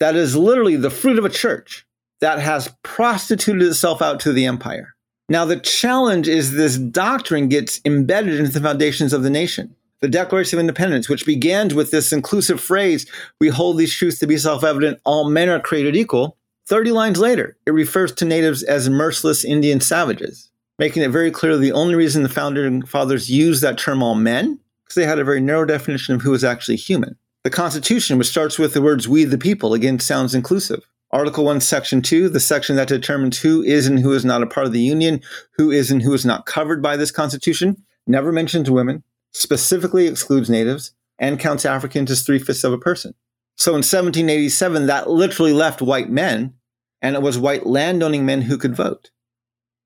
[0.00, 1.86] that is literally the fruit of a church
[2.20, 4.94] that has prostituted itself out to the empire.
[5.28, 9.74] Now, the challenge is this doctrine gets embedded into the foundations of the nation.
[10.00, 14.26] The Declaration of Independence, which begins with this inclusive phrase, we hold these truths to
[14.26, 16.36] be self evident, all men are created equal.
[16.66, 21.56] 30 lines later, it refers to natives as merciless Indian savages, making it very clear
[21.56, 25.24] the only reason the founding fathers used that term all men, because they had a
[25.24, 27.16] very narrow definition of who was actually human.
[27.42, 30.86] The Constitution, which starts with the words we the people, again sounds inclusive.
[31.10, 34.46] Article 1, Section 2, the section that determines who is and who is not a
[34.46, 35.20] part of the Union,
[35.56, 40.50] who is and who is not covered by this Constitution, never mentions women, specifically excludes
[40.50, 43.14] natives, and counts Africans as three fifths of a person.
[43.56, 46.54] So in 1787, that literally left white men,
[47.00, 49.10] and it was white landowning men who could vote.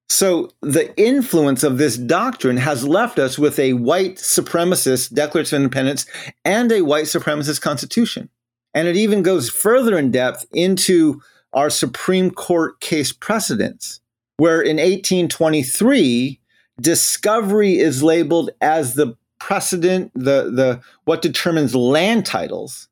[0.08, 5.62] So the influence of this doctrine has left us with a white supremacist Declaration of
[5.64, 6.06] Independence
[6.44, 8.30] and a white supremacist constitution.
[8.74, 11.20] And it even goes further in depth into
[11.52, 14.00] our Supreme Court case precedents,
[14.36, 16.40] where in 1823,
[16.80, 22.87] discovery is labeled as the precedent, the, the what determines land titles.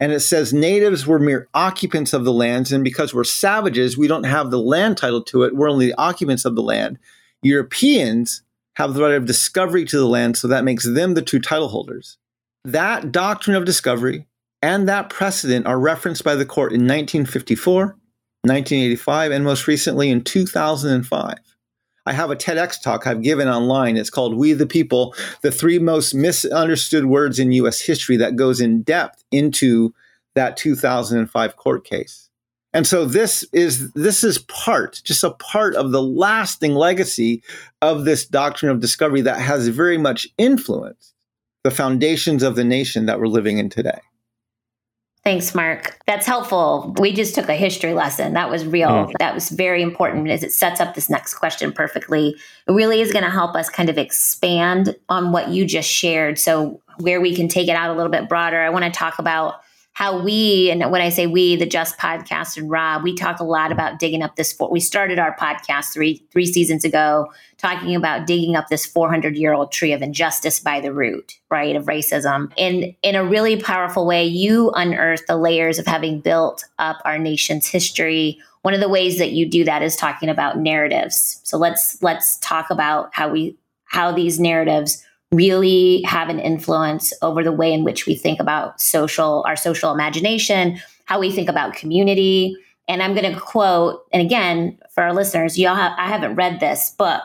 [0.00, 2.72] And it says natives were mere occupants of the lands.
[2.72, 5.56] And because we're savages, we don't have the land title to it.
[5.56, 6.98] We're only the occupants of the land.
[7.42, 8.42] Europeans
[8.76, 10.36] have the right of discovery to the land.
[10.36, 12.16] So that makes them the true title holders.
[12.64, 14.26] That doctrine of discovery
[14.62, 20.22] and that precedent are referenced by the court in 1954, 1985, and most recently in
[20.22, 21.38] 2005.
[22.08, 23.98] I have a TEDx talk I've given online.
[23.98, 28.62] It's called We the People, the three most misunderstood words in US history that goes
[28.62, 29.92] in depth into
[30.34, 32.30] that 2005 court case.
[32.72, 37.42] And so this is this is part, just a part of the lasting legacy
[37.82, 41.14] of this doctrine of discovery that has very much influenced
[41.62, 44.00] the foundations of the nation that we're living in today.
[45.28, 45.98] Thanks, Mark.
[46.06, 46.94] That's helpful.
[46.98, 48.32] We just took a history lesson.
[48.32, 48.88] That was real.
[48.88, 49.12] Mm.
[49.18, 52.34] That was very important as it sets up this next question perfectly.
[52.66, 56.38] It really is going to help us kind of expand on what you just shared.
[56.38, 59.18] So, where we can take it out a little bit broader, I want to talk
[59.18, 59.60] about
[59.98, 63.44] how we and when I say we, the Just Podcast and Rob, we talk a
[63.44, 64.56] lot about digging up this.
[64.70, 69.52] We started our podcast three three seasons ago, talking about digging up this 400 year
[69.52, 72.52] old tree of injustice by the root, right, of racism.
[72.56, 77.18] And in a really powerful way, you unearth the layers of having built up our
[77.18, 78.38] nation's history.
[78.62, 81.40] One of the ways that you do that is talking about narratives.
[81.42, 83.56] So let's let's talk about how we
[83.86, 88.80] how these narratives really have an influence over the way in which we think about
[88.80, 92.56] social, our social imagination, how we think about community.
[92.86, 96.60] And I'm going to quote, and again, for our listeners, y'all have, I haven't read
[96.60, 97.22] this book,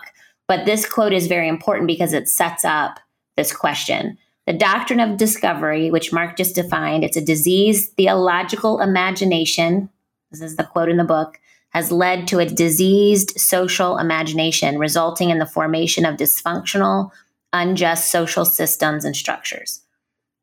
[0.48, 3.00] but this quote is very important because it sets up
[3.38, 4.18] this question.
[4.46, 9.90] The doctrine of discovery, which Mark just defined, it's a disease theological imagination.
[10.32, 11.40] This is the quote in the book
[11.74, 17.10] has led to a diseased social imagination, resulting in the formation of dysfunctional
[17.54, 19.82] unjust social systems and structures.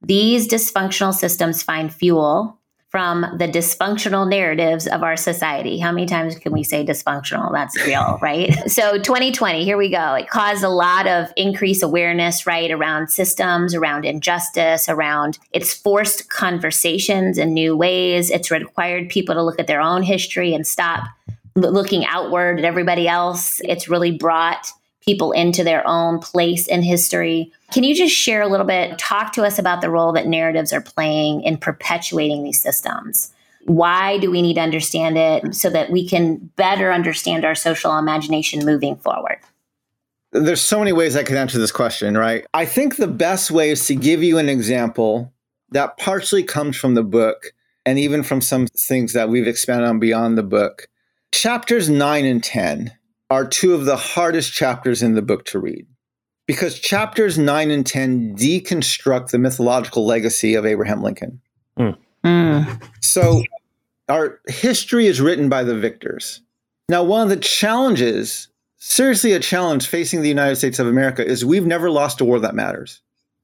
[0.03, 2.57] These dysfunctional systems find fuel
[2.91, 5.79] from the dysfunctional narratives of our society.
[5.79, 7.53] How many times can we say dysfunctional?
[7.53, 8.53] That's real, right?
[8.69, 10.15] So 2020, here we go.
[10.15, 16.31] It caused a lot of increased awareness, right, around systems, around injustice, around it's forced
[16.31, 18.29] conversations in new ways.
[18.29, 21.05] It's required people to look at their own history and stop
[21.55, 23.61] looking outward at everybody else.
[23.65, 24.67] It's really brought
[25.01, 27.53] people into their own place in history.
[27.73, 30.73] Can you just share a little bit, talk to us about the role that narratives
[30.73, 33.33] are playing in perpetuating these systems?
[33.65, 37.97] Why do we need to understand it so that we can better understand our social
[37.99, 39.39] imagination moving forward?
[40.33, 42.47] There's so many ways I could answer this question, right?
[42.55, 45.33] I think the best way is to give you an example
[45.71, 47.53] that partially comes from the book
[47.85, 50.89] and even from some things that we've expanded on beyond the book.
[51.33, 52.93] Chapters 9 and 10
[53.31, 55.87] are two of the hardest chapters in the book to read
[56.47, 61.41] because chapters 9 and 10 deconstruct the mythological legacy of Abraham Lincoln.
[61.79, 61.97] Mm.
[62.25, 62.83] Mm.
[63.01, 63.43] So
[64.09, 66.43] our history is written by the victors.
[66.89, 71.45] Now, one of the challenges, seriously a challenge facing the United States of America, is
[71.45, 73.01] we've never lost a war that matters.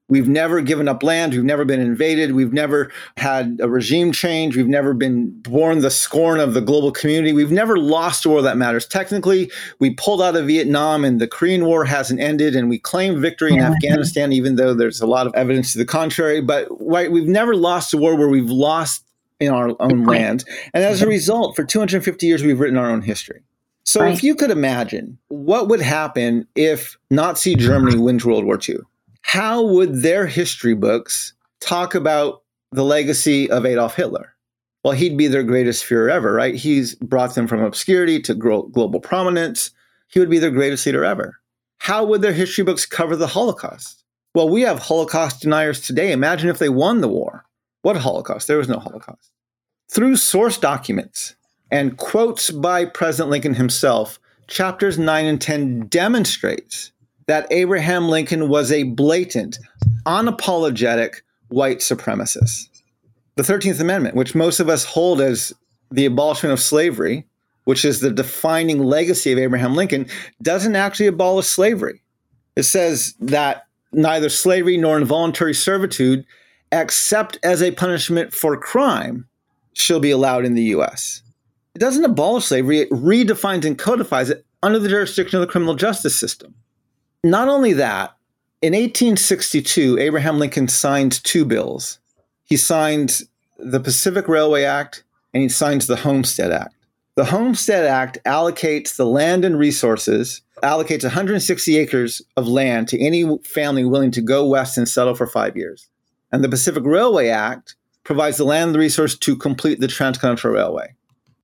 [0.08, 1.34] We've never given up land.
[1.34, 2.32] We've never been invaded.
[2.32, 4.56] We've never had a regime change.
[4.56, 7.32] We've never been born the scorn of the global community.
[7.32, 8.86] We've never lost a war that matters.
[8.86, 13.20] Technically, we pulled out of Vietnam and the Korean War hasn't ended, and we claim
[13.20, 16.40] victory in Afghanistan, even though there's a lot of evidence to the contrary.
[16.40, 19.04] But right, we've never lost a war where we've lost
[19.40, 20.44] in our own land.
[20.72, 23.42] And as a result, for 250 years, we've written our own history.
[23.82, 24.12] So right.
[24.12, 28.78] if you could imagine what would happen if Nazi Germany wins World War II?
[29.26, 34.36] How would their history books talk about the legacy of Adolf Hitler?
[34.84, 36.54] Well, he'd be their greatest fear ever, right?
[36.54, 39.72] He's brought them from obscurity to global prominence.
[40.06, 41.40] He would be their greatest leader ever.
[41.78, 44.04] How would their history books cover the Holocaust?
[44.32, 46.12] Well, we have Holocaust deniers today.
[46.12, 47.44] Imagine if they won the war.
[47.82, 48.46] What Holocaust?
[48.46, 49.32] There was no Holocaust.
[49.90, 51.34] Through source documents
[51.72, 56.92] and quotes by President Lincoln himself, chapters 9 and 10 demonstrates
[57.26, 59.58] that Abraham Lincoln was a blatant,
[60.04, 61.16] unapologetic
[61.48, 62.68] white supremacist.
[63.36, 65.52] The 13th Amendment, which most of us hold as
[65.90, 67.26] the abolishment of slavery,
[67.64, 70.06] which is the defining legacy of Abraham Lincoln,
[70.40, 72.00] doesn't actually abolish slavery.
[72.54, 76.24] It says that neither slavery nor involuntary servitude,
[76.72, 79.26] except as a punishment for crime,
[79.74, 81.22] shall be allowed in the US.
[81.74, 85.74] It doesn't abolish slavery, it redefines and codifies it under the jurisdiction of the criminal
[85.74, 86.54] justice system.
[87.26, 88.16] Not only that,
[88.62, 91.98] in 1862, Abraham Lincoln signed two bills.
[92.44, 93.22] He signed
[93.58, 95.02] the Pacific Railway Act
[95.34, 96.76] and he signs the Homestead Act.
[97.16, 103.38] The Homestead Act allocates the land and resources, allocates 160 acres of land to any
[103.38, 105.88] family willing to go west and settle for five years.
[106.30, 110.52] And the Pacific Railway Act provides the land and the resource to complete the Transcontinental
[110.52, 110.94] Railway.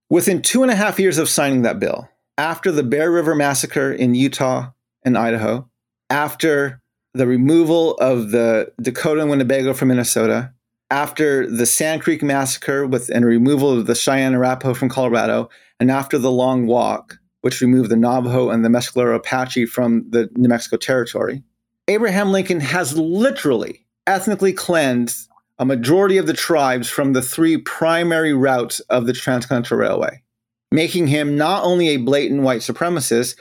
[0.09, 3.91] Within two and a half years of signing that bill, after the Bear River Massacre
[3.91, 4.71] in Utah
[5.05, 5.69] and Idaho,
[6.13, 6.79] after
[7.15, 10.53] the removal of the Dakota and Winnebago from Minnesota,
[10.91, 15.49] after the Sand Creek Massacre with and removal of the Cheyenne Arapaho from Colorado,
[15.81, 20.29] and after the Long Walk, which removed the Navajo and the Mescalero Apache from the
[20.37, 21.43] New Mexico Territory,
[21.89, 28.35] Abraham Lincoln has literally ethnically cleansed a majority of the tribes from the three primary
[28.35, 30.23] routes of the Transcontinental Railway,
[30.71, 33.35] making him not only a blatant white supremacist,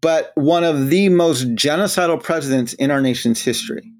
[0.00, 3.92] but one of the most genocidal presidents in our nation's history.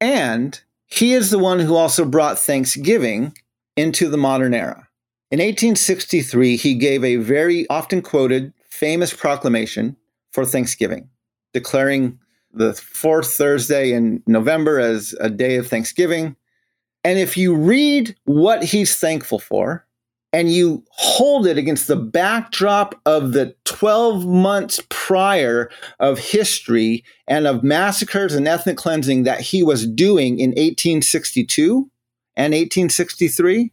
[0.00, 3.36] And he is the one who also brought Thanksgiving
[3.76, 4.88] into the modern era.
[5.30, 9.96] In 1863, he gave a very often quoted, famous proclamation
[10.32, 11.08] for Thanksgiving,
[11.52, 12.18] declaring
[12.52, 16.36] the fourth Thursday in November as a day of Thanksgiving.
[17.04, 19.86] And if you read what he's thankful for,
[20.32, 27.46] and you hold it against the backdrop of the 12 months prior of history and
[27.46, 31.90] of massacres and ethnic cleansing that he was doing in 1862
[32.36, 33.72] and 1863,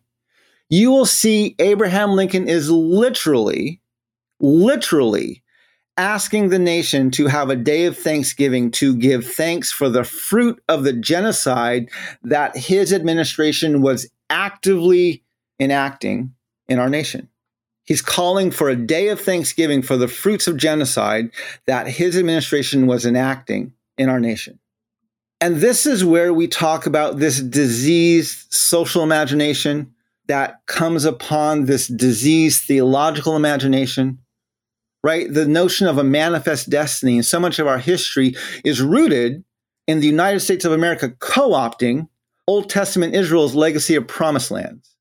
[0.69, 3.81] you will see Abraham Lincoln is literally,
[4.39, 5.43] literally
[5.97, 10.61] asking the nation to have a day of thanksgiving to give thanks for the fruit
[10.67, 11.89] of the genocide
[12.23, 15.23] that his administration was actively
[15.59, 16.33] enacting
[16.67, 17.29] in our nation.
[17.83, 21.29] He's calling for a day of thanksgiving for the fruits of genocide
[21.67, 24.59] that his administration was enacting in our nation.
[25.39, 29.93] And this is where we talk about this diseased social imagination
[30.27, 34.17] that comes upon this diseased theological imagination,
[35.03, 35.31] right?
[35.31, 39.43] The notion of a manifest destiny and so much of our history is rooted
[39.87, 42.07] in the United States of America co opting
[42.47, 44.94] Old Testament Israel's legacy of promised lands.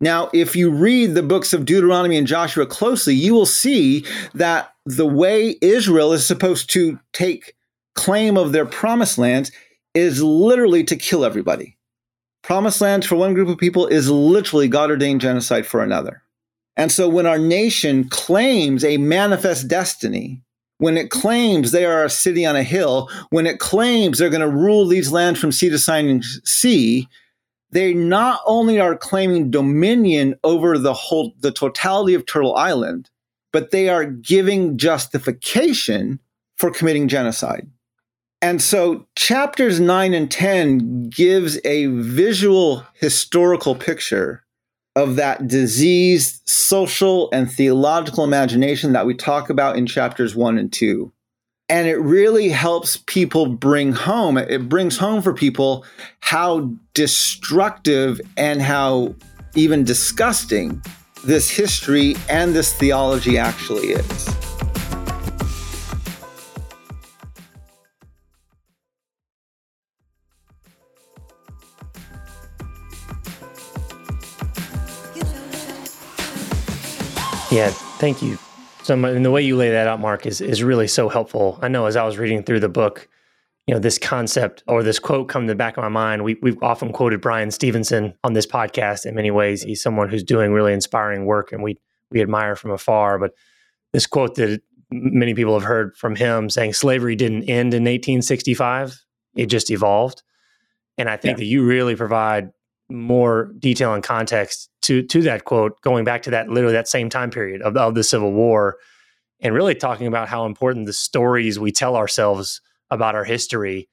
[0.00, 4.04] Now, if you read the books of Deuteronomy and Joshua closely, you will see
[4.34, 7.54] that the way Israel is supposed to take
[7.94, 9.50] claim of their promised land
[9.94, 11.76] is literally to kill everybody.
[12.42, 16.22] Promised land for one group of people is literally God ordained genocide for another.
[16.76, 20.42] And so when our nation claims a manifest destiny,
[20.78, 24.40] when it claims they are a city on a hill, when it claims they're going
[24.40, 27.08] to rule these lands from sea to shining sea,
[27.74, 33.10] they not only are claiming dominion over the whole the totality of Turtle Island,
[33.52, 36.20] but they are giving justification
[36.56, 37.68] for committing genocide.
[38.40, 44.44] And so chapters 9 and 10 gives a visual historical picture
[44.94, 50.72] of that diseased social and theological imagination that we talk about in chapters 1 and
[50.72, 51.12] 2
[51.68, 55.84] and it really helps people bring home it brings home for people
[56.20, 59.14] how destructive and how
[59.54, 60.82] even disgusting
[61.24, 64.28] this history and this theology actually is.
[77.50, 78.36] Yeah thank you
[78.84, 81.58] so, and the way you lay that out, Mark, is is really so helpful.
[81.62, 83.08] I know as I was reading through the book,
[83.66, 86.22] you know, this concept or this quote come to the back of my mind.
[86.22, 89.06] We we've often quoted Bryan Stevenson on this podcast.
[89.06, 91.78] In many ways, he's someone who's doing really inspiring work, and we
[92.10, 93.18] we admire from afar.
[93.18, 93.32] But
[93.94, 99.02] this quote that many people have heard from him saying slavery didn't end in 1865;
[99.34, 100.22] it just evolved.
[100.98, 101.40] And I think yeah.
[101.40, 102.50] that you really provide
[102.94, 107.08] more detail and context to to that quote, going back to that literally that same
[107.08, 108.76] time period of, of the Civil War,
[109.40, 113.88] and really talking about how important the stories we tell ourselves about our history.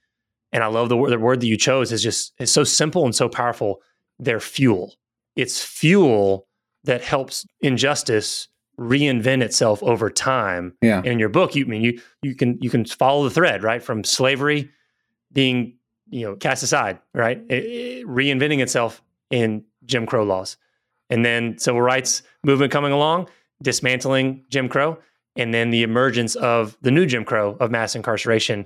[0.53, 3.05] And I love the word, the word that you chose is just it's so simple
[3.05, 3.81] and so powerful.
[4.19, 4.95] They're fuel.
[5.35, 6.47] It's fuel
[6.83, 8.47] that helps injustice
[8.79, 10.73] reinvent itself over time.
[10.81, 10.97] Yeah.
[10.97, 13.63] And in your book, you I mean you you can you can follow the thread
[13.63, 14.69] right from slavery
[15.31, 15.77] being
[16.11, 20.57] you know cast aside, right, it, it, reinventing itself in Jim Crow laws,
[21.09, 23.27] and then civil rights movement coming along,
[23.63, 24.97] dismantling Jim Crow,
[25.35, 28.65] and then the emergence of the new Jim Crow of mass incarceration.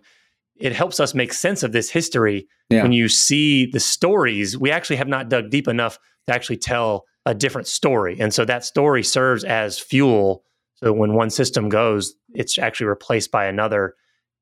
[0.58, 2.82] It helps us make sense of this history yeah.
[2.82, 4.58] when you see the stories.
[4.58, 8.18] We actually have not dug deep enough to actually tell a different story.
[8.20, 10.44] And so that story serves as fuel.
[10.76, 13.96] So when one system goes, it's actually replaced by another.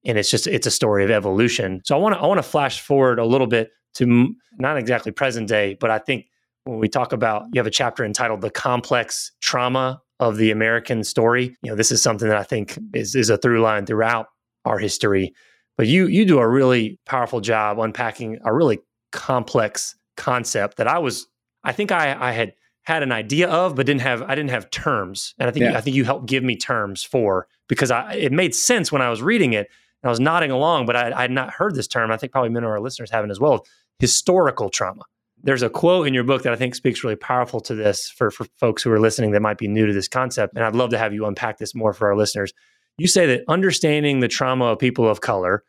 [0.06, 1.82] And it's just, it's a story of evolution.
[1.86, 5.12] So I want to, I want to flash forward a little bit to not exactly
[5.12, 6.28] present day, but I think
[6.66, 11.04] when we talk about you have a chapter entitled the complex trauma of the american
[11.04, 14.28] story you know this is something that i think is, is a through line throughout
[14.64, 15.34] our history
[15.76, 18.80] but you you do a really powerful job unpacking a really
[19.12, 21.28] complex concept that i was
[21.64, 24.70] I think I, I had had an idea of, but didn't have I didn't have
[24.70, 25.34] terms.
[25.39, 25.78] And I think Yeah.
[25.78, 29.10] I think you helped give me terms for because I it made sense when I
[29.10, 29.70] was reading it
[30.04, 32.12] and I was nodding along, but I, I had not heard this term.
[32.12, 33.66] I think probably many of our listeners haven't as well.
[33.99, 35.04] Historical trauma.
[35.41, 38.30] There's a quote in your book that I think speaks really powerful to this for,
[38.30, 40.56] for folks who are listening that might be new to this concept.
[40.56, 42.54] And I'd love to have you unpack this more for our listeners.
[42.97, 45.64] You say that understanding the trauma of people of color,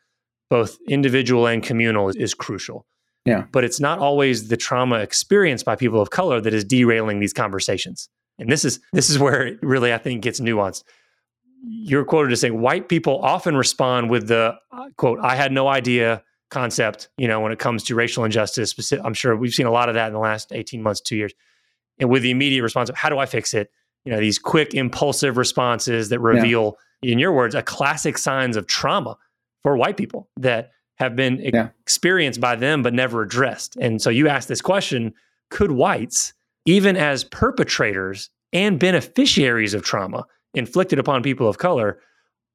[0.49, 2.85] both individual and communal, is, is crucial.
[3.25, 3.45] Yeah.
[3.51, 7.33] But it's not always the trauma experienced by people of color that is derailing these
[7.33, 8.07] conversations.
[8.37, 10.83] And this is this is where it really I think gets nuanced.
[11.63, 15.67] You're quoted as saying white people often respond with the uh, quote, I had no
[15.67, 18.91] idea concept, you know, when it comes to racial injustice.
[19.03, 21.33] I'm sure we've seen a lot of that in the last 18 months, two years.
[21.99, 23.71] And with the immediate response of how do I fix it?
[24.03, 28.67] You know, these quick, impulsive responses that reveal, in your words, a classic signs of
[28.67, 29.17] trauma
[29.63, 31.69] for white people that have been Yeah.
[31.81, 33.75] experienced by them but never addressed.
[33.77, 35.13] And so you ask this question
[35.49, 36.33] could whites,
[36.65, 40.25] even as perpetrators and beneficiaries of trauma
[40.55, 41.99] inflicted upon people of color,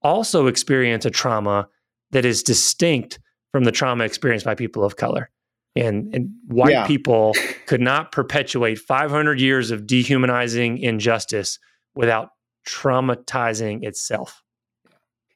[0.03, 1.69] also experience a trauma
[2.11, 3.19] that is distinct
[3.53, 5.31] from the trauma experienced by people of color?
[5.77, 6.87] And, and white Yeah.
[6.87, 7.35] people
[7.67, 11.59] could not perpetuate 500 years of dehumanizing injustice
[11.95, 12.31] without
[12.69, 14.43] traumatizing itself.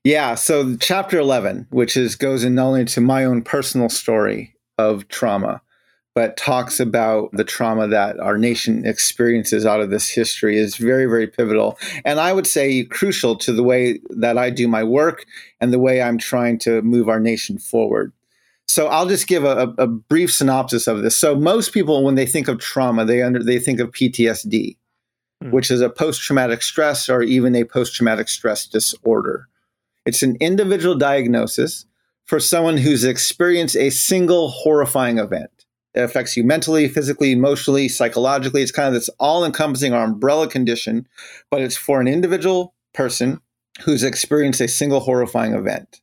[0.03, 0.35] Yeah.
[0.35, 5.09] So chapter 11, which is goes in not only to my own personal story of
[5.09, 5.62] trauma,
[6.15, 11.07] but talks about the trauma that our nation experiences out of this history is very,
[11.07, 11.77] very pivotal.
[12.05, 15.25] And I would say crucial to the way that I do my work
[15.61, 18.12] and the way I'm trying to move our nation forward.
[18.69, 21.17] So I'll just give a, a- brief synopsis of this.
[21.17, 24.77] So most people, when they think of trauma, they under they think of PTSD,
[25.43, 25.51] Mm.
[25.51, 29.49] which is a post-traumatic stress or even a post-traumatic stress disorder.
[30.07, 31.87] It's an individual diagnosis
[32.25, 35.51] for someone who's experienced a single horrifying event.
[35.95, 38.63] It affects you mentally, physically, emotionally, psychologically.
[38.63, 41.07] It's kind of this all encompassing or umbrella condition,
[41.51, 43.41] but it's for an individual person
[43.83, 46.01] who's experienced a single horrifying event.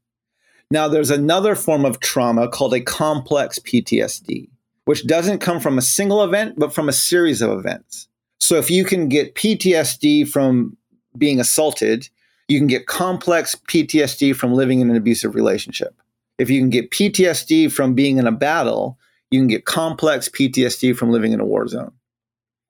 [0.70, 4.50] Now, there's another form of trauma called a complex PTSD,
[4.86, 8.08] which doesn't come from a single event, but from a series of events.
[8.40, 10.78] So if you can get PTSD from
[11.18, 12.08] being assaulted,
[12.48, 15.94] you can get complex PTSD from living in an abusive relationship.
[16.38, 18.98] If you can get PTSD from being in a battle,
[19.32, 21.94] you can get complex PTSD from living in a war zone.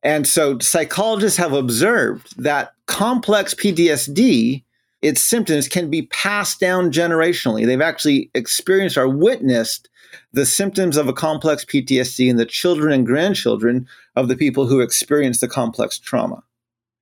[0.03, 4.63] And so psychologists have observed that complex PTSD,
[5.01, 7.65] its symptoms can be passed down generationally.
[7.65, 9.89] They've actually experienced or witnessed
[10.33, 14.81] the symptoms of a complex PTSD in the children and grandchildren of the people who
[14.81, 16.43] experience the complex trauma.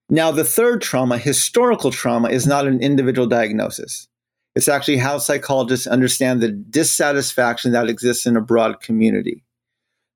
[0.10, 4.08] Now, the third trauma, historical trauma, is not an individual diagnosis.
[4.56, 9.44] It's actually how psychologists understand the dissatisfaction that exists in a broad community.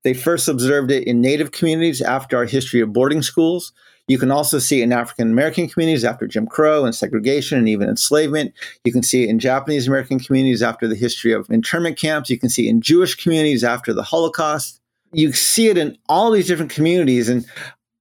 [0.04, 3.72] They first observed it in Native communities after our history of boarding schools.
[4.06, 7.68] You can also see it in African American communities after Jim Crow and segregation and
[7.68, 8.52] even enslavement.
[8.84, 12.28] You can see it in Japanese American communities after the history of internment camps.
[12.28, 14.80] You can see it in Jewish communities after the Holocaust.
[15.12, 17.30] You see it in all these different communities.
[17.30, 17.46] And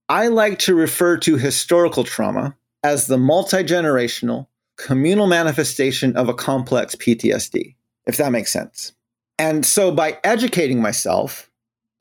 [0.10, 6.34] I like to refer to historical trauma as the multi generational communal manifestation of a
[6.34, 7.76] complex PTSD,
[8.08, 8.92] if that makes sense.
[9.40, 11.50] And so by educating myself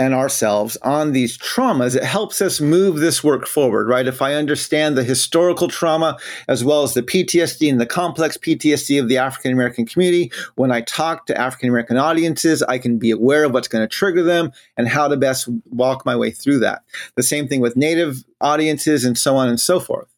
[0.03, 4.09] and ourselves on these traumas, it helps us move this work forward, right?
[4.09, 9.01] If I understand the historical trauma as well as the PTSD and the complex PTSD
[9.01, 13.13] of the African American community, when I talk to African American audiences, I can be
[13.13, 16.59] aware of what's going to trigger them and how to best walk my way through
[16.59, 16.83] that.
[17.15, 20.09] The same thing with Native audiences and so on and so forth.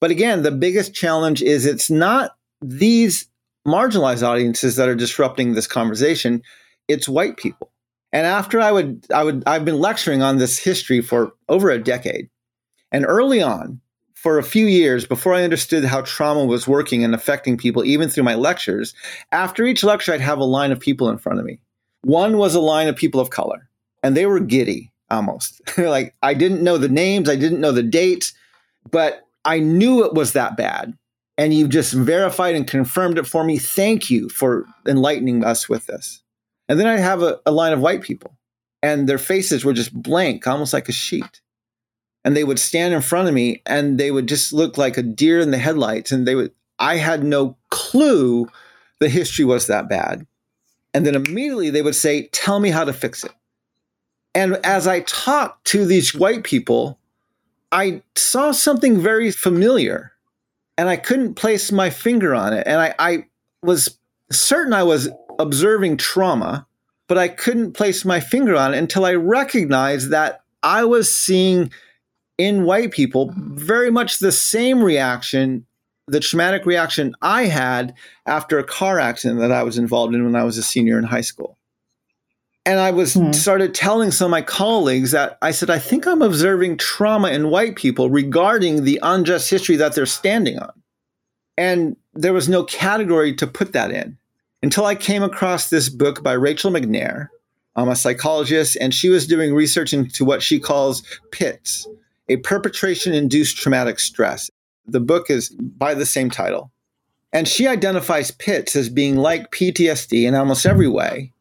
[0.00, 3.28] But again, the biggest challenge is it's not these
[3.66, 6.42] marginalized audiences that are disrupting this conversation,
[6.86, 7.72] it's white people.
[8.16, 11.78] And after I would, I would, I've been lecturing on this history for over a
[11.78, 12.30] decade.
[12.90, 13.78] And early on,
[14.14, 18.08] for a few years before I understood how trauma was working and affecting people, even
[18.08, 18.94] through my lectures,
[19.32, 21.60] after each lecture, I'd have a line of people in front of me.
[22.04, 23.68] One was a line of people of color,
[24.02, 25.60] and they were giddy almost.
[25.78, 28.32] like I didn't know the names, I didn't know the dates,
[28.90, 30.94] but I knew it was that bad.
[31.36, 33.58] And you just verified and confirmed it for me.
[33.58, 36.22] Thank you for enlightening us with this.
[36.68, 38.36] And then I'd have a, a line of white people,
[38.82, 41.40] and their faces were just blank, almost like a sheet.
[42.24, 45.02] And they would stand in front of me and they would just look like a
[45.02, 46.10] deer in the headlights.
[46.10, 48.48] And they would, I had no clue
[48.98, 50.26] the history was that bad.
[50.92, 53.32] And then immediately they would say, Tell me how to fix it.
[54.34, 56.98] And as I talked to these white people,
[57.70, 60.12] I saw something very familiar
[60.78, 62.66] and I couldn't place my finger on it.
[62.66, 63.26] And I, I
[63.62, 63.98] was
[64.30, 65.08] certain I was
[65.38, 66.66] observing trauma,
[67.08, 71.70] but I couldn't place my finger on it until I recognized that I was seeing
[72.38, 75.66] in white people very much the same reaction,
[76.06, 77.94] the traumatic reaction I had
[78.26, 81.04] after a car accident that I was involved in when I was a senior in
[81.04, 81.56] high school.
[82.64, 83.30] And I was hmm.
[83.30, 87.48] started telling some of my colleagues that I said, I think I'm observing trauma in
[87.48, 90.72] white people regarding the unjust history that they're standing on.
[91.56, 94.18] And there was no category to put that in
[94.66, 97.28] until I came across this book by Rachel MacNair.
[97.76, 101.86] I'm a psychologist, and she was doing research into what she calls PITS,
[102.28, 104.50] a perpetration induced traumatic stress.
[104.84, 106.72] The book is by the same title.
[107.32, 111.32] And she identifies PITS as being like PTSD in almost every way,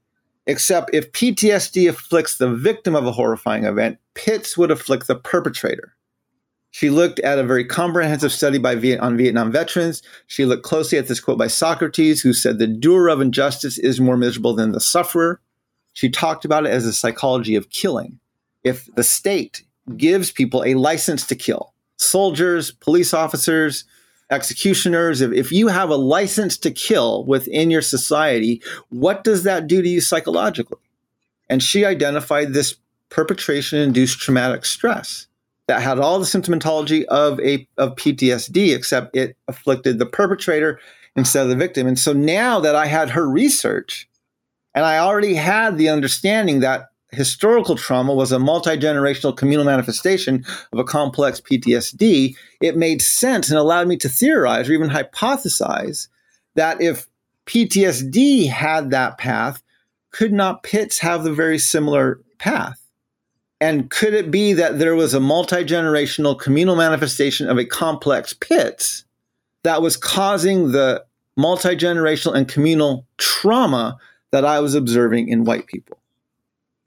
[0.45, 5.95] except if PTSD afflicts the victim of a horrifying event, PITS would afflict the perpetrator.
[6.75, 10.03] She looked at a very comprehensive study by Viet- on Vietnam veterans.
[10.27, 14.01] She looked closely at this quote by Socrates, who said, The doer of injustice is
[14.01, 15.39] more miserable than the sufferer.
[15.93, 18.19] She talked about it as a psychology of killing.
[18.65, 19.63] If the state
[19.95, 23.85] gives people a license to kill, soldiers, police officers,
[24.29, 29.67] executioners, if, if you have a license to kill within your society, what does that
[29.67, 30.79] do to you psychologically?
[31.49, 32.75] And she identified this
[33.07, 35.27] perpetration induced traumatic stress
[35.67, 40.79] that had all the symptomatology of a of PTSD, except it afflicted the perpetrator
[41.15, 41.87] instead of the victim.
[41.87, 44.07] And so now that I had her research,
[44.73, 50.79] and I already had the understanding that historical trauma was a multi-generational communal manifestation of
[50.79, 56.09] a complex PTSD, it made sense and allowed me to theorize or even hypothesize
[56.55, 57.07] that if
[57.45, 59.61] PTSD had that path,
[60.11, 62.84] could not PITS have the very similar path?
[63.61, 68.33] And could it be that there was a multi generational communal manifestation of a complex
[68.33, 69.03] pit
[69.63, 71.05] that was causing the
[71.37, 73.97] multi generational and communal trauma
[74.31, 75.97] that I was observing in white people?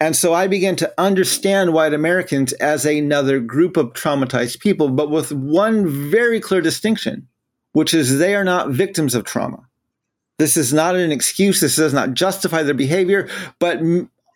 [0.01, 5.11] And so I began to understand white Americans as another group of traumatized people, but
[5.11, 7.27] with one very clear distinction,
[7.73, 9.67] which is they are not victims of trauma.
[10.39, 11.61] This is not an excuse.
[11.61, 13.81] This does not justify their behavior, but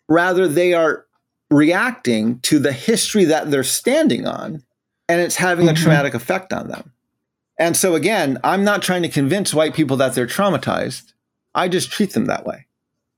[0.09, 1.05] rather they are
[1.53, 4.63] reacting to the history that they're standing on,
[5.07, 5.75] and it's having mm-hmm.
[5.75, 6.91] a traumatic effect on them.
[7.57, 11.13] And so, again, I'm not trying to convince white people that they're traumatized.
[11.53, 12.65] I just treat them that way.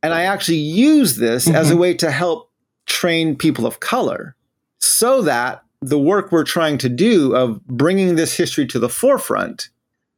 [0.04, 1.56] And I actually use this mm-hmm.
[1.56, 1.82] as a mm-hmm.
[1.82, 2.52] way to help
[2.86, 4.36] train people of color
[4.80, 9.70] so that the work we're trying to do of bringing this history to the forefront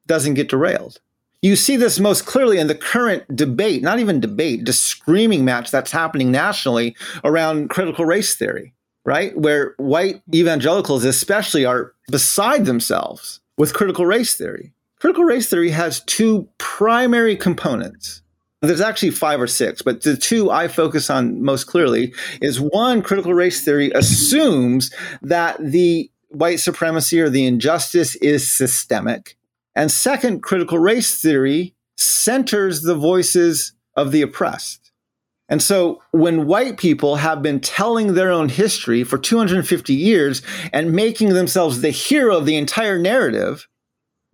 [0.05, 0.99] doesn't get derailed.
[1.42, 5.70] You see this most clearly in the current debate, not even debate, the screaming match
[5.70, 8.74] that's happening nationally around critical race theory,
[9.06, 9.38] right?
[9.38, 14.74] Where white evangelicals, especially, are beside themselves with critical race theory.
[15.00, 18.24] Critical race theory has two primary components.
[18.62, 23.04] There's actually five or six, but the two I focus on most clearly is one,
[23.04, 29.38] critical race theory assumes that the white supremacy or the injustice is systemic
[29.78, 34.92] and second, critical race theory centers the voices of the oppressed.
[35.50, 40.42] And so when white people have been telling their own history for 250 years
[40.74, 43.68] and making themselves the hero of the entire narrative,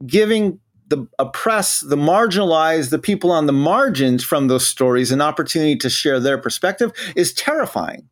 [0.08, 5.76] giving the oppressed, the marginalized, the people on the margins from those stories an opportunity
[5.76, 8.08] to share their perspective is terrifying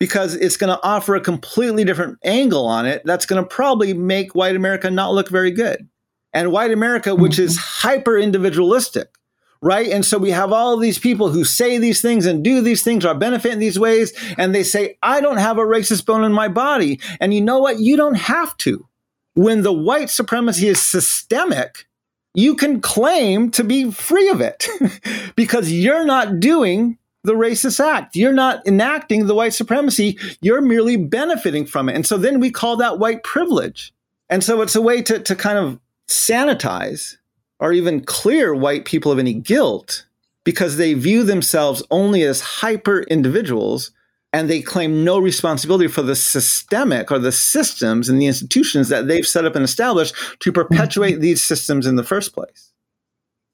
[0.00, 3.94] because it's going to offer a completely different angle on it that's going to probably
[3.94, 5.88] make white America not look very good
[6.32, 9.14] and white America, which is hyper individualistic,
[9.60, 9.88] right?
[9.88, 13.04] And so we have all these people who say these things and do these things
[13.04, 14.12] or benefit in these ways.
[14.38, 17.00] And they say, I don't have a racist bone in my body.
[17.20, 17.80] And you know what?
[17.80, 18.86] You don't have to.
[19.34, 21.86] When the white supremacy is systemic,
[22.34, 24.66] you can claim to be free of it
[25.36, 28.16] because you're not doing the racist act.
[28.16, 30.18] You're not enacting the white supremacy.
[30.40, 31.94] You're merely benefiting from it.
[31.94, 33.94] And so then we call that white privilege.
[34.28, 35.78] And so it's a way to, to kind of
[36.08, 37.16] sanitize
[37.58, 40.04] or even clear white people of any guilt
[40.44, 43.92] because they view themselves only as hyper individuals
[44.32, 49.06] and they claim no responsibility for the systemic or the systems and the institutions that
[49.06, 52.72] they've set up and established to perpetuate these systems in the first place.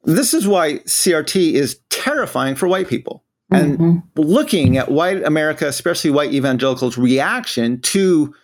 [0.05, 3.25] This is why CRT is terrifying for white people.
[3.51, 4.21] And mm-hmm.
[4.21, 8.35] looking at white America, especially white evangelicals' reaction to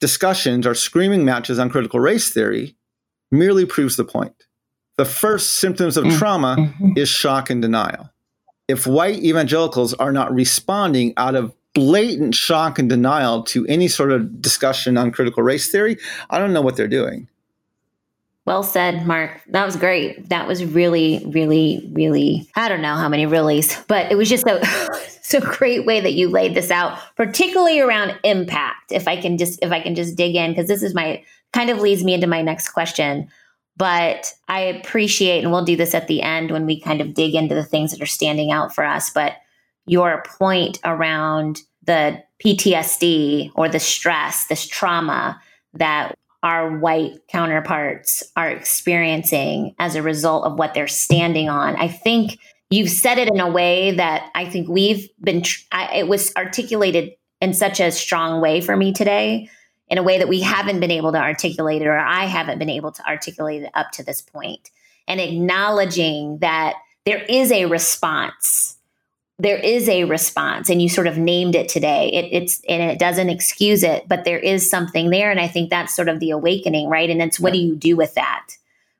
[0.00, 2.76] discussions or screaming matches on critical race theory
[3.30, 4.34] merely proves the point.
[4.96, 6.18] The first symptoms of mm.
[6.18, 6.92] trauma mm-hmm.
[6.96, 8.10] is shock and denial.
[8.68, 14.12] If white evangelicals are not responding out of blatant shock and denial to any sort
[14.12, 15.96] of discussion on critical race theory,
[16.28, 17.28] I don't know what they're doing.
[18.46, 19.42] Well said, Mark.
[19.48, 20.28] That was great.
[20.30, 24.44] That was really, really, really, I don't know how many reallys, but it was just
[24.46, 28.92] so, it's a great way that you laid this out, particularly around impact.
[28.92, 31.22] If I can just if I can just dig in because this is my
[31.52, 33.28] kind of leads me into my next question.
[33.76, 37.34] But I appreciate, and we'll do this at the end when we kind of dig
[37.34, 39.10] into the things that are standing out for us.
[39.10, 39.34] But
[39.86, 45.40] your point around the PTSD or the stress, this trauma
[45.74, 51.76] that our white counterparts are experiencing as a result of what they're standing on.
[51.76, 52.38] I think
[52.70, 55.42] you've said it in a way that I think we've been,
[55.72, 59.50] I, it was articulated in such a strong way for me today,
[59.90, 62.70] in a way that we haven't been able to articulate it, or I haven't been
[62.70, 64.70] able to articulate it up to this point,
[65.08, 68.76] and acknowledging that there is a response.
[69.38, 72.10] There is a response and you sort of named it today.
[72.12, 75.70] It, it's and it doesn't excuse it but there is something there and i think
[75.70, 77.08] that's sort of the awakening right?
[77.08, 78.46] And it's what do you do with that?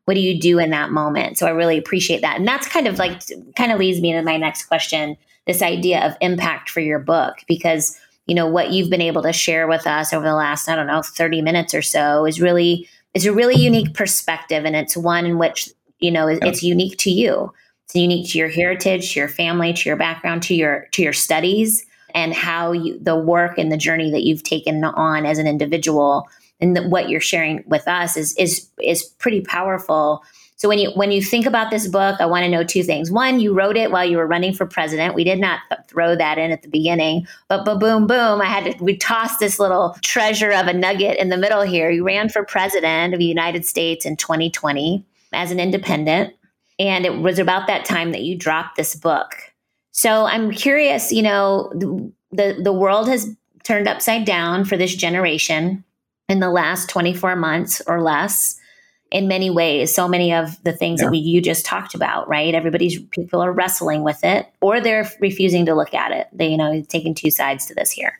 [0.07, 1.37] What do you do in that moment?
[1.37, 2.39] So i really appreciate that.
[2.39, 3.21] And that's kind of like
[3.55, 7.37] kind of leads me to my next question this idea of impact for your book
[7.47, 10.77] because you know what you've been able to share with us over the last i
[10.77, 13.75] don't know 30 minutes or so is really is a really mm-hmm.
[13.75, 15.69] unique perspective and it's one in which
[16.01, 17.53] you know it's unique to you.
[17.85, 21.13] It's unique to your heritage, to your family, to your background, to your to your
[21.13, 25.47] studies, and how you, the work and the journey that you've taken on as an
[25.47, 26.29] individual,
[26.61, 30.23] and the, what you're sharing with us is is is pretty powerful.
[30.61, 33.11] So when you when you think about this book, I want to know two things.
[33.11, 35.15] One, you wrote it while you were running for president.
[35.15, 38.43] We did not th- throw that in at the beginning, but boom, boom, boom.
[38.43, 41.91] I had to we tossed this little treasure of a nugget in the middle here.
[41.91, 45.03] You ran for president of the United States in 2020
[45.33, 46.35] as an independent.
[46.79, 49.37] And it was about that time that you dropped this book.
[49.93, 51.73] So I'm curious, you know,
[52.33, 53.35] the, the world has
[53.65, 55.85] turned upside down for this generation
[56.29, 58.60] in the last 24 months or less
[59.11, 61.07] in many ways so many of the things yeah.
[61.07, 62.55] that we you just talked about right?
[62.55, 66.29] Everybody's people are wrestling with it or they're refusing to look at it.
[66.33, 68.19] They you know taking two sides to this here.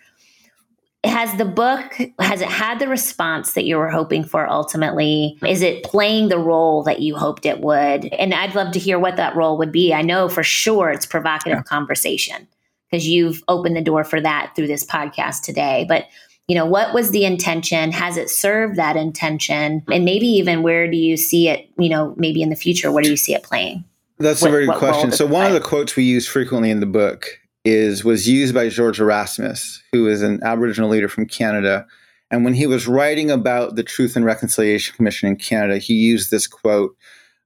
[1.05, 5.39] Has the book has it had the response that you were hoping for ultimately?
[5.47, 8.07] Is it playing the role that you hoped it would?
[8.07, 9.95] And i'd love to hear what that role would be.
[9.95, 11.63] I know for sure it's provocative yeah.
[11.63, 12.49] conversation
[12.91, 16.07] because you've opened the door for that through this podcast today but
[16.51, 20.91] you know what was the intention has it served that intention and maybe even where
[20.91, 23.45] do you see it you know maybe in the future where do you see it
[23.45, 23.85] playing
[24.19, 25.47] that's what, a very good question so one play?
[25.47, 29.83] of the quotes we use frequently in the book is was used by George Erasmus,
[29.93, 31.87] who is an Aboriginal leader from Canada.
[32.31, 36.31] And when he was writing about the Truth and Reconciliation Commission in Canada, he used
[36.31, 36.97] this quote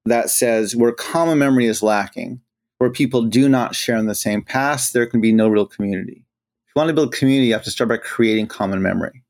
[0.05, 2.41] that says, Where common memory is lacking,
[2.79, 6.25] where people do not share in the same past, there can be no real community.
[6.75, 9.23] You want to build community, you have to start by creating common memory.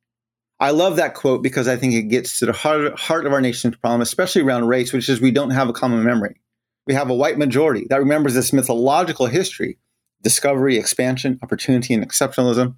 [0.61, 3.41] I love that quote because I think it gets to the heart, heart of our
[3.41, 6.41] nation's problem, especially around race, which is we don't have a common memory.
[6.87, 9.79] We have a white majority that remembers this mythological history
[10.23, 12.75] discovery, expansion, opportunity, and exceptionalism.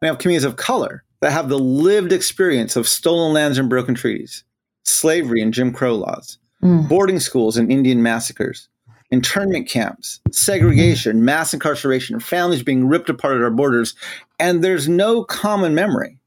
[0.00, 3.96] We have communities of color that have the lived experience of stolen lands and broken
[3.96, 4.44] treaties,
[4.84, 6.88] slavery and Jim Crow laws, mm.
[6.88, 8.68] boarding schools and Indian massacres,
[9.14, 13.94] internment camps, segregation, mass incarceration, families being ripped apart at our borders,
[14.40, 16.18] and there's no common memory.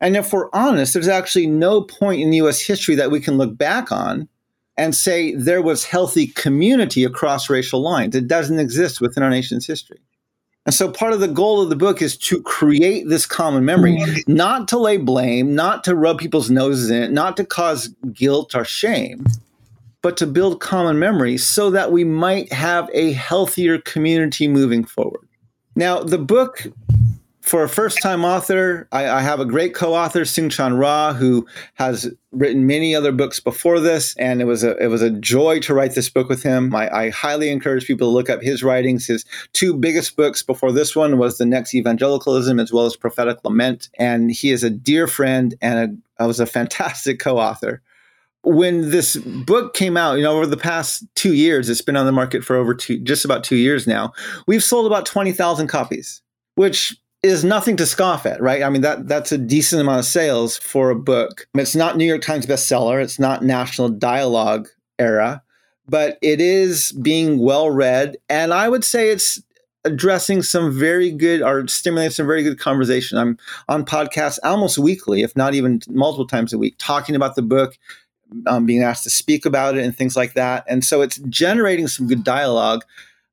[0.00, 3.58] And if we're honest, there's actually no point in US history that we can look
[3.58, 4.28] back on
[4.76, 8.14] and say there was healthy community across racial lines.
[8.14, 9.98] It doesn't exist within our nation's history.
[10.64, 13.98] And so part of the goal of the book is to create this common memory,
[14.28, 18.54] not to lay blame, not to rub people's noses in it, not to cause guilt
[18.54, 19.26] or shame,
[20.02, 25.26] but to build common memory so that we might have a healthier community moving forward.
[25.74, 26.66] Now, the book
[27.48, 31.46] for a first time author, I, I, have a great co author, Soong-Chan Rah, who
[31.74, 34.14] has written many other books before this.
[34.16, 36.74] And it was a, it was a joy to write this book with him.
[36.74, 39.06] I, I highly encourage people to look up his writings.
[39.06, 39.24] His
[39.54, 43.88] two biggest books before this one was The Next Evangelicalism as well as Prophetic Lament.
[43.98, 47.80] And he is a dear friend and a, was a fantastic co author
[48.48, 52.06] when this book came out, you know, over the past two years, it's been on
[52.06, 54.12] the market for over two, just about two years now.
[54.46, 56.22] We've sold about 20,000 copies,
[56.54, 58.62] which is nothing to scoff at, right?
[58.62, 61.46] I mean, that that's a decent amount of sales for a book.
[61.54, 63.02] It's not New York Times bestseller.
[63.02, 64.68] It's not national dialogue
[64.98, 65.42] era,
[65.88, 69.42] but it is being well read, and I would say it's
[69.84, 73.18] addressing some very good or stimulating some very good conversation.
[73.18, 73.38] I'm
[73.68, 77.78] on podcasts almost weekly, if not even multiple times a week, talking about the book,
[78.46, 80.64] um, being asked to speak about it, and things like that.
[80.68, 82.84] And so it's generating some good dialogue,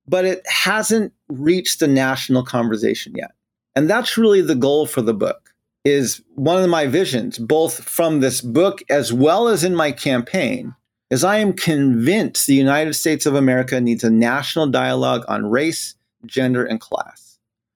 [0.08, 3.32] but it hasn't reached the national conversation yet.
[3.76, 8.20] And that's really the goal for the book is one of my visions, both from
[8.20, 10.74] this book as well as in my campaign,
[11.12, 15.96] is I am convinced the United States of America needs a national dialogue on race,
[16.26, 17.35] gender, and class.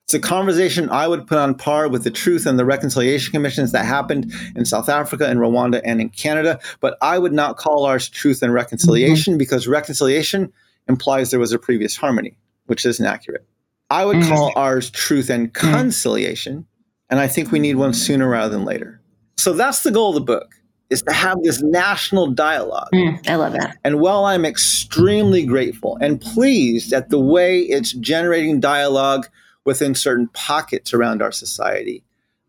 [0.09, 3.73] It's a conversation I would put on par with the Truth and the Reconciliation Commissions
[3.73, 6.59] that happened in South Africa, in Rwanda, and in Canada.
[6.79, 9.37] But I would not call ours Truth and Reconciliation mm-hmm.
[9.37, 10.51] because reconciliation
[10.87, 12.35] implies there was a previous harmony,
[12.65, 13.45] which isn't accurate.
[13.91, 14.33] I would mm-hmm.
[14.33, 15.73] call ours Truth and mm-hmm.
[15.75, 16.65] Conciliation,
[17.11, 18.99] and I think we need one sooner rather than later.
[19.37, 20.55] So that's the goal of the book
[20.89, 22.89] is to have this national dialogue.
[22.95, 23.77] Mm, I love that.
[23.83, 29.27] And while I'm extremely grateful and pleased at the way it's generating dialogue
[29.69, 32.03] within certain pockets around our society.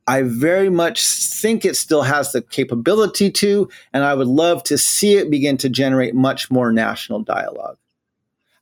[0.06, 4.78] I very much think it still has the capability to, and I would love to
[4.78, 7.76] see it begin to generate much more national dialogue.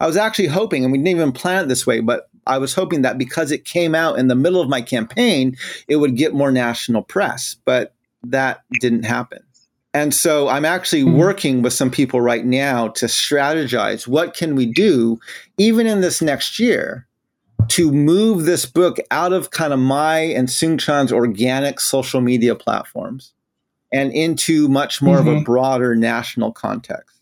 [0.00, 2.74] I was actually hoping, and we didn't even plan it this way, but I was
[2.74, 5.56] hoping that because it came out in the middle of my campaign,
[5.86, 7.94] it would get more national press, but
[8.24, 9.38] that didn't happen.
[9.94, 11.16] And so I'm actually mm-hmm.
[11.16, 15.20] working with some people right now to strategize what can we do
[15.59, 17.07] even in this next year
[17.69, 23.33] to move this book out of kind of my and Soong-Chan's organic social media platforms
[23.93, 25.29] and into much more mm-hmm.
[25.29, 25.45] of a mm-hmm.
[25.45, 27.21] broader national context.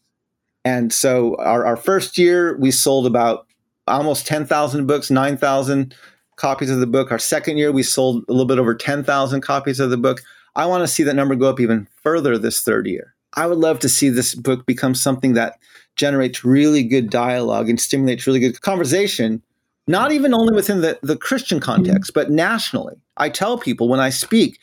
[0.65, 3.47] And so our, our first year, we sold about
[3.87, 5.95] almost 10,000 books, 9,000
[6.37, 7.13] copies of the book.
[7.13, 10.23] Our second year, we sold a little bit over 10,000 copies of the book.
[10.57, 13.15] I want to see that number go up even further this third year.
[13.35, 15.59] I would love to see this book become something that
[15.95, 19.43] generates really good dialogue and stimulates really good conversation
[19.87, 22.97] not even only within the, the Christian context, but nationally.
[23.17, 24.59] I tell people when I speak,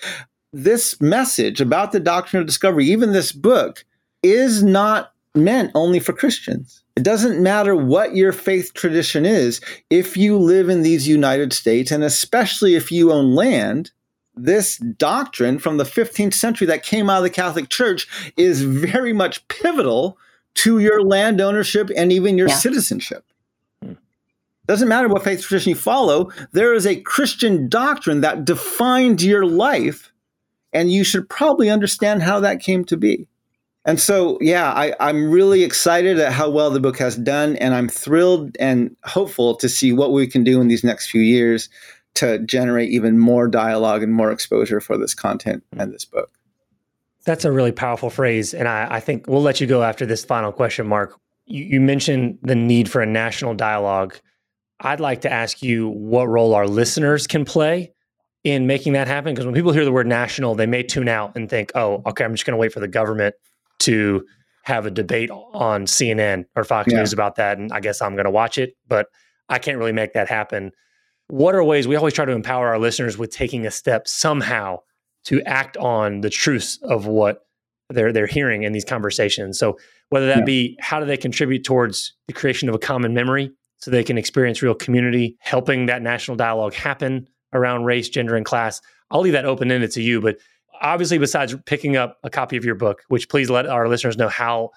[0.52, 3.86] this message about the doctrine of discovery, even this book,
[4.22, 6.84] is not meant only for Christians.
[6.96, 9.62] It doesn't matter what your faith tradition is.
[9.90, 13.92] If you live in these United States, and especially if you own land,
[14.36, 18.08] this doctrine from the 15th century that came out of the Catholic Church
[18.38, 20.18] is very much pivotal
[20.56, 22.56] to your land ownership and even your yeah.
[22.56, 23.26] citizenship.
[24.66, 29.46] Doesn't matter what faith tradition you follow, there is a Christian doctrine that defined your
[29.46, 30.14] life,
[30.72, 33.28] and you should probably understand how that came to be.
[33.86, 37.74] And so, yeah, I, I'm really excited at how well the book has done, and
[37.74, 41.68] I'm thrilled and hopeful to see what we can do in these next few years
[42.14, 46.32] to generate even more dialogue and more exposure for this content and this book.
[47.26, 48.54] That's a really powerful phrase.
[48.54, 51.20] And I, I think we'll let you go after this final question, Mark.
[51.46, 54.16] You, you mentioned the need for a national dialogue
[54.80, 57.94] I'd like to ask you what role our listeners can play
[58.44, 59.34] in making that happen.
[59.34, 62.26] Because when people hear the word national, they may tune out and think, oh, okay,
[62.26, 63.36] I'm just going to wait for the government
[63.80, 64.26] to
[64.64, 67.00] have a debate on CNN or Fox yeah.
[67.00, 67.58] News about that.
[67.58, 69.08] And I guess I'm going to watch it, but
[69.50, 70.72] I can't really make that happen.
[71.28, 74.80] What are ways we always try to empower our listeners with taking a step somehow
[75.26, 77.46] to act on the truths of what
[77.90, 79.60] they're they're hearing in these conversations.
[79.60, 79.78] So
[80.10, 80.46] whether that yeah.
[80.46, 83.52] be how do they contribute towards the creation of a common memory
[83.84, 88.46] so they can experience real community, helping that national dialogue happen around race, gender, and
[88.46, 88.82] class.
[89.12, 90.38] I'll leave that open ended to you, but
[90.82, 94.30] obviously, besides picking up a copy of your book, which please let our listeners know
[94.30, 94.70] how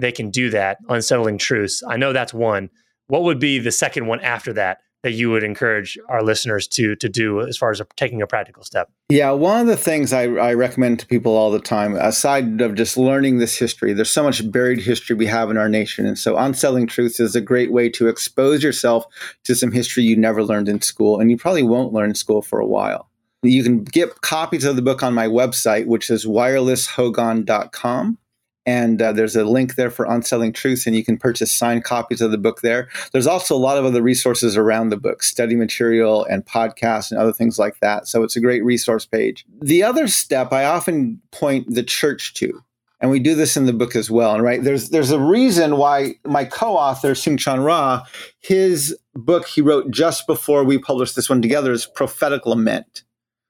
[0.00, 1.82] they can do that, Unsettling Truths.
[1.86, 2.70] I know that's one.
[3.08, 6.96] What would be the second one after that that you would encourage our listeners to
[6.96, 8.90] to do as far as a, taking a practical step?
[9.08, 12.74] Yeah, one of the things I, I recommend to people all the time, aside of
[12.74, 16.18] just learning this history, there's so much buried history we have in our nation, and
[16.18, 19.04] so unsettling truths is a great way to expose yourself
[19.44, 22.42] to some history you never learned in school, and you probably won't learn in school
[22.42, 23.10] for a while.
[23.42, 28.18] You can get copies of the book on my website, which is wirelesshogan.com.
[28.66, 32.22] And uh, there's a link there for Unsettling Truths, and you can purchase signed copies
[32.22, 32.88] of the book there.
[33.12, 37.20] There's also a lot of other resources around the book, study material and podcasts and
[37.20, 38.08] other things like that.
[38.08, 39.44] So it's a great resource page.
[39.60, 42.64] The other step I often point the church to,
[43.00, 44.34] and we do this in the book as well.
[44.34, 48.04] And right there's there's a reason why my co-author Soong-Chan Rah,
[48.40, 53.02] his book he wrote just before we published this one together is Prophetic Lament.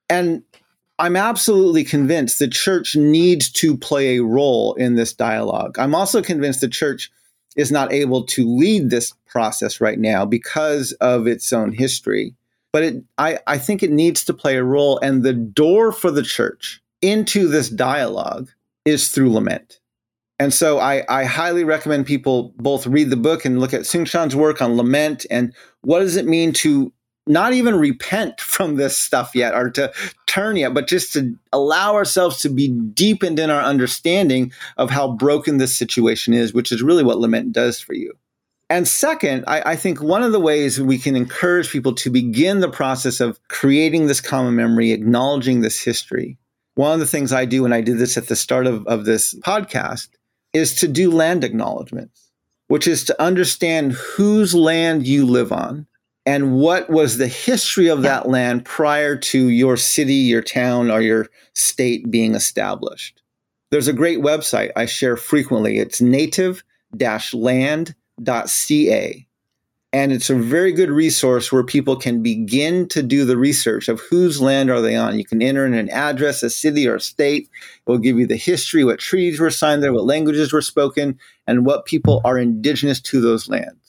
[0.08, 0.42] And
[0.98, 5.78] I'm absolutely convinced the church needs to play a role in this dialogue.
[5.78, 7.10] I'm also convinced the church
[7.56, 12.34] is not able to lead this process right now because of its own history.
[12.72, 14.98] But it, I, I think it needs to play a role.
[15.00, 18.50] And the door for the church into this dialogue
[18.84, 19.80] is through lament.
[20.38, 24.34] And so I, I highly recommend people both read the book and look at Soong-Chan's
[24.34, 26.92] work on lament and what does it mean to
[27.26, 29.92] not even repent from this stuff yet or to
[30.26, 35.12] turn yet, but just to allow ourselves to be deepened in our understanding of how
[35.12, 38.12] broken this situation is, which is really what lament does for you.
[38.70, 42.60] And second, I, I, think one of the ways we can encourage people to begin
[42.60, 46.38] the process of creating this common memory, acknowledging this history.
[46.74, 49.04] One of the things I do, and I did this at the start of, of
[49.04, 50.08] this podcast,
[50.54, 52.30] is to do land acknowledgments,
[52.68, 55.86] which is to understand whose land you live on
[56.26, 61.00] and what was the history of that land prior to your city, your town, or
[61.00, 63.22] your state being established.
[63.70, 65.78] There's a great website I share frequently.
[65.78, 66.62] It's native
[67.34, 67.96] land.ca.
[69.92, 74.00] And it's a very good resource where people can begin to do the research of
[74.00, 75.18] whose land are they on.
[75.18, 77.44] You can enter in an address, a city or a state.
[77.44, 81.16] It will give you the history, what treaties were signed there, what languages were spoken,
[81.46, 83.83] and what people are indigenous to those lands.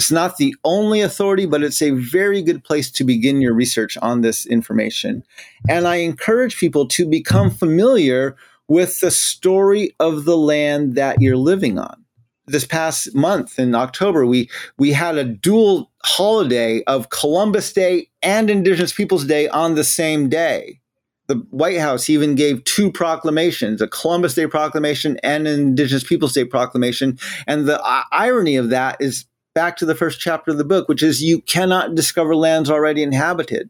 [0.00, 3.98] It's not the only authority, but it's a very good place to begin your research
[3.98, 5.22] on this information.
[5.68, 8.34] And I encourage people to become familiar
[8.66, 12.02] with the story of the land that you're living on
[12.46, 14.48] this past month in October, we
[14.78, 20.30] we had a dual holiday of Columbus Day and Indigenous Peoples Day on the same
[20.30, 20.80] day.
[21.26, 26.32] The White House even gave two proclamations, a Columbus Day proclamation and an Indigenous Peoples
[26.32, 27.18] Day proclamation.
[27.46, 29.26] And the uh, irony of that is
[29.60, 33.02] back to the first chapter of the book, which is you cannot discover lands already
[33.02, 33.68] inhabited.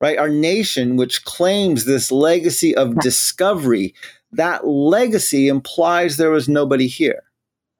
[0.00, 0.18] Right?
[0.18, 3.94] Our nation, which claims this legacy of discovery,
[4.32, 7.22] that legacy implies there was nobody here.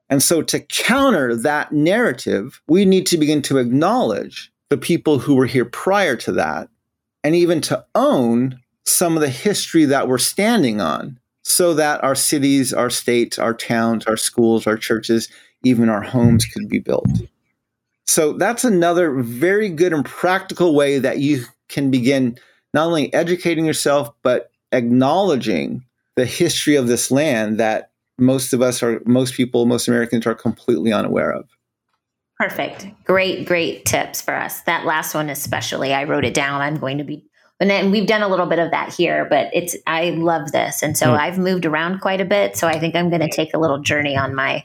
[0.09, 5.35] And so, to counter that narrative, we need to begin to acknowledge the people who
[5.35, 6.69] were here prior to that,
[7.25, 12.15] and even to own some of the history that we're standing on so that our
[12.15, 15.27] cities, our states, our towns, our schools, our churches,
[15.65, 17.09] even our homes could be built.
[18.09, 22.39] So, that's another very good and practical way that you can begin
[22.73, 25.83] not only educating yourself, but acknowledging
[26.15, 30.33] the history of this land that most of us are, most people, most Americans are
[30.33, 31.47] completely unaware of.
[32.39, 32.87] Perfect.
[33.03, 34.61] Great, great tips for us.
[34.61, 36.61] That last one, especially, I wrote it down.
[36.61, 37.23] I'm going to be,
[37.59, 40.81] and then we've done a little bit of that here, but it's, I love this.
[40.81, 41.19] And so mm.
[41.19, 42.57] I've moved around quite a bit.
[42.57, 44.63] So I think I'm going to take a little journey on my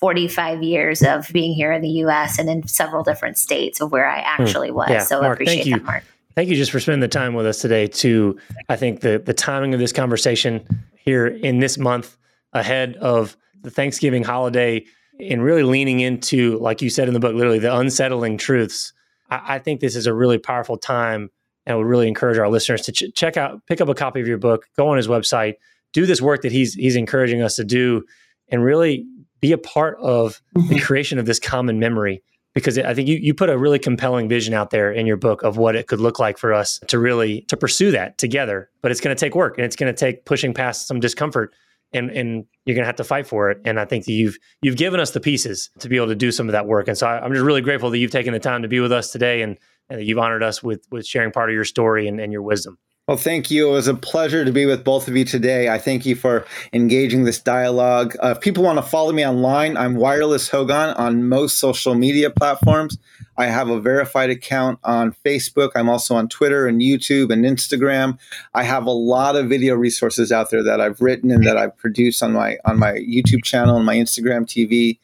[0.00, 4.08] 45 years of being here in the US and in several different states of where
[4.08, 4.42] I hmm.
[4.42, 4.90] actually was.
[4.90, 5.02] Yeah.
[5.02, 6.04] So I appreciate thank that, Mark.
[6.34, 8.38] Thank you just for spending the time with us today to
[8.68, 12.16] I think the the timing of this conversation here in this month
[12.52, 14.84] ahead of the Thanksgiving holiday
[15.20, 18.92] and really leaning into, like you said in the book, literally the unsettling truths.
[19.30, 21.30] I, I think this is a really powerful time
[21.66, 24.20] and I would really encourage our listeners to ch- check out, pick up a copy
[24.20, 25.54] of your book, go on his website,
[25.92, 28.04] do this work that he's he's encouraging us to do,
[28.48, 29.06] and really
[29.40, 30.78] be a part of the mm-hmm.
[30.78, 32.22] creation of this common memory.
[32.54, 35.42] Because I think you, you put a really compelling vision out there in your book
[35.42, 38.68] of what it could look like for us to really to pursue that together.
[38.82, 41.54] But it's going to take work and it's going to take pushing past some discomfort
[41.92, 43.60] and and you're going to have to fight for it.
[43.64, 46.32] And I think that you've you've given us the pieces to be able to do
[46.32, 46.88] some of that work.
[46.88, 48.92] And so I, am just really grateful that you've taken the time to be with
[48.92, 49.58] us today and,
[49.88, 52.42] and that you've honored us with with sharing part of your story and, and your
[52.42, 52.78] wisdom.
[53.08, 53.70] Well, thank you.
[53.70, 55.70] It was a pleasure to be with both of you today.
[55.70, 56.44] I thank you for
[56.74, 58.14] engaging this dialogue.
[58.22, 62.28] Uh, if people want to follow me online, I'm Wireless Hogan on most social media
[62.28, 62.98] platforms.
[63.38, 65.70] I have a verified account on Facebook.
[65.74, 68.18] I'm also on Twitter and YouTube and Instagram.
[68.52, 71.78] I have a lot of video resources out there that I've written and that I've
[71.78, 74.98] produced on my on my YouTube channel and my Instagram TV.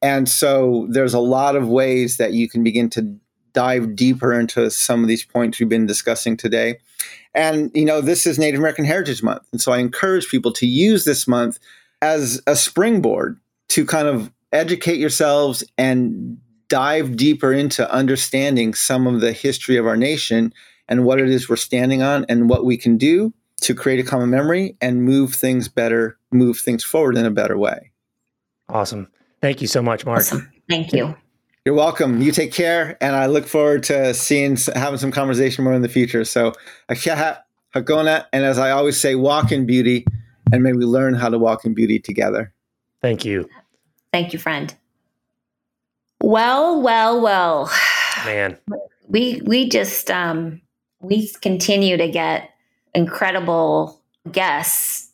[0.00, 3.20] And so there's a lot of ways that you can begin to
[3.52, 6.78] dive deeper into some of these points we've been discussing today.
[7.34, 9.46] And you know, this is Native American Heritage Month.
[9.52, 11.58] And so I encourage people to use this month
[12.02, 13.38] as a springboard
[13.68, 16.38] to kind of educate yourselves and
[16.68, 20.52] dive deeper into understanding some of the history of our nation
[20.88, 24.02] and what it is we're standing on and what we can do to create a
[24.02, 27.90] common memory and move things better, move things forward in a better way.
[28.68, 29.08] Awesome.
[29.40, 30.20] Thank you so much, Mark.
[30.20, 30.50] Awesome.
[30.68, 31.14] Thank you.
[31.66, 32.22] You're welcome.
[32.22, 35.90] You take care, and I look forward to seeing having some conversation more in the
[35.90, 36.24] future.
[36.24, 36.54] So,
[36.88, 37.40] Akahat,
[37.74, 40.06] Hakona, and as I always say, walk in beauty,
[40.52, 42.54] and may we learn how to walk in beauty together.
[43.02, 43.46] Thank you.
[44.10, 44.74] Thank you, friend.
[46.22, 47.70] Well, well, well.
[48.24, 48.56] Man.
[49.08, 50.60] We we just um
[51.00, 52.50] we continue to get
[52.94, 54.00] incredible
[54.30, 55.10] guests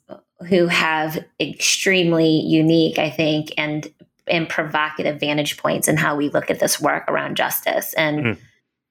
[0.50, 3.90] who have extremely unique, I think, and
[4.26, 7.94] and provocative vantage points in how we look at this work around justice.
[7.94, 8.38] And mm.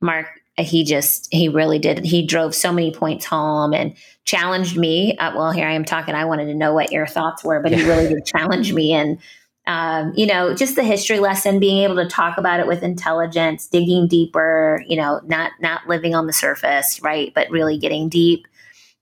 [0.02, 0.28] Mark,
[0.58, 2.06] he just he really did.
[2.06, 5.18] He drove so many points home and challenged me.
[5.18, 6.16] Uh, well, here I am talking.
[6.16, 9.20] I wanted to know what your thoughts were, but he really did challenge me and
[9.68, 13.68] um, you know, just the history lesson, being able to talk about it with intelligence,
[13.68, 18.48] digging deeper, you know, not not living on the surface, right, but really getting deep.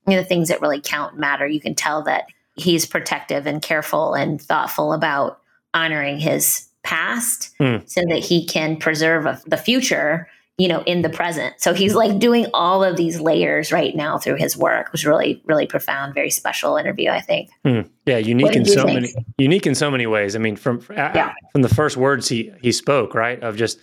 [0.08, 1.46] You know, the things that really count matter.
[1.46, 5.42] You can tell that he's protective and careful and thoughtful about
[5.74, 7.88] honoring his past mm.
[7.90, 10.28] so that he can preserve the future
[10.60, 11.56] you know, in the present.
[11.58, 14.88] So he's like doing all of these layers right now through his work.
[14.88, 17.50] It was really, really profound, very special interview, I think.
[17.66, 19.02] Mm, yeah, unique in so think?
[19.02, 20.36] many unique in so many ways.
[20.36, 21.34] I mean, from yeah.
[21.52, 23.80] from the first words he he spoke, right, of just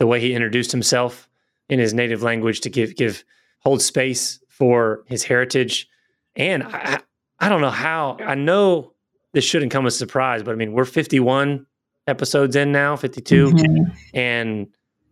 [0.00, 1.30] the way he introduced himself,
[1.70, 3.24] in his native language to give give
[3.60, 5.88] hold space for his heritage.
[6.36, 7.00] And I,
[7.40, 8.18] I don't know how.
[8.20, 8.91] I know
[9.32, 11.66] this shouldn't come as a surprise, but I mean, we're 51
[12.06, 13.96] episodes in now, 52, Mhm.
[14.14, 14.66] and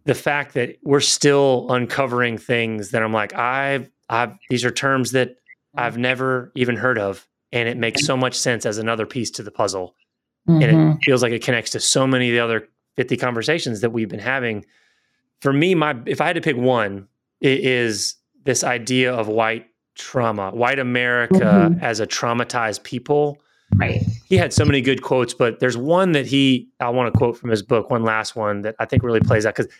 [0.05, 5.13] the fact that we're still uncovering things that I'm like, I've, I've, these are terms
[5.13, 5.37] that
[5.75, 9.43] I've never even heard of, and it makes so much sense as another piece to
[9.43, 9.95] the puzzle,
[10.47, 10.97] and Mhm.
[10.97, 14.09] it feels like it connects to so many of the other 50 conversations that we've
[14.09, 14.65] been having.
[15.41, 17.07] For me, my if I had to pick one,
[17.41, 21.83] it is this idea of white trauma, white America Mhm.
[21.83, 23.39] as a traumatized people
[23.77, 24.03] Right.
[24.27, 27.37] he had so many good quotes, but there's one that he I want to quote
[27.39, 29.73] from his book, one last one that I think really plays out because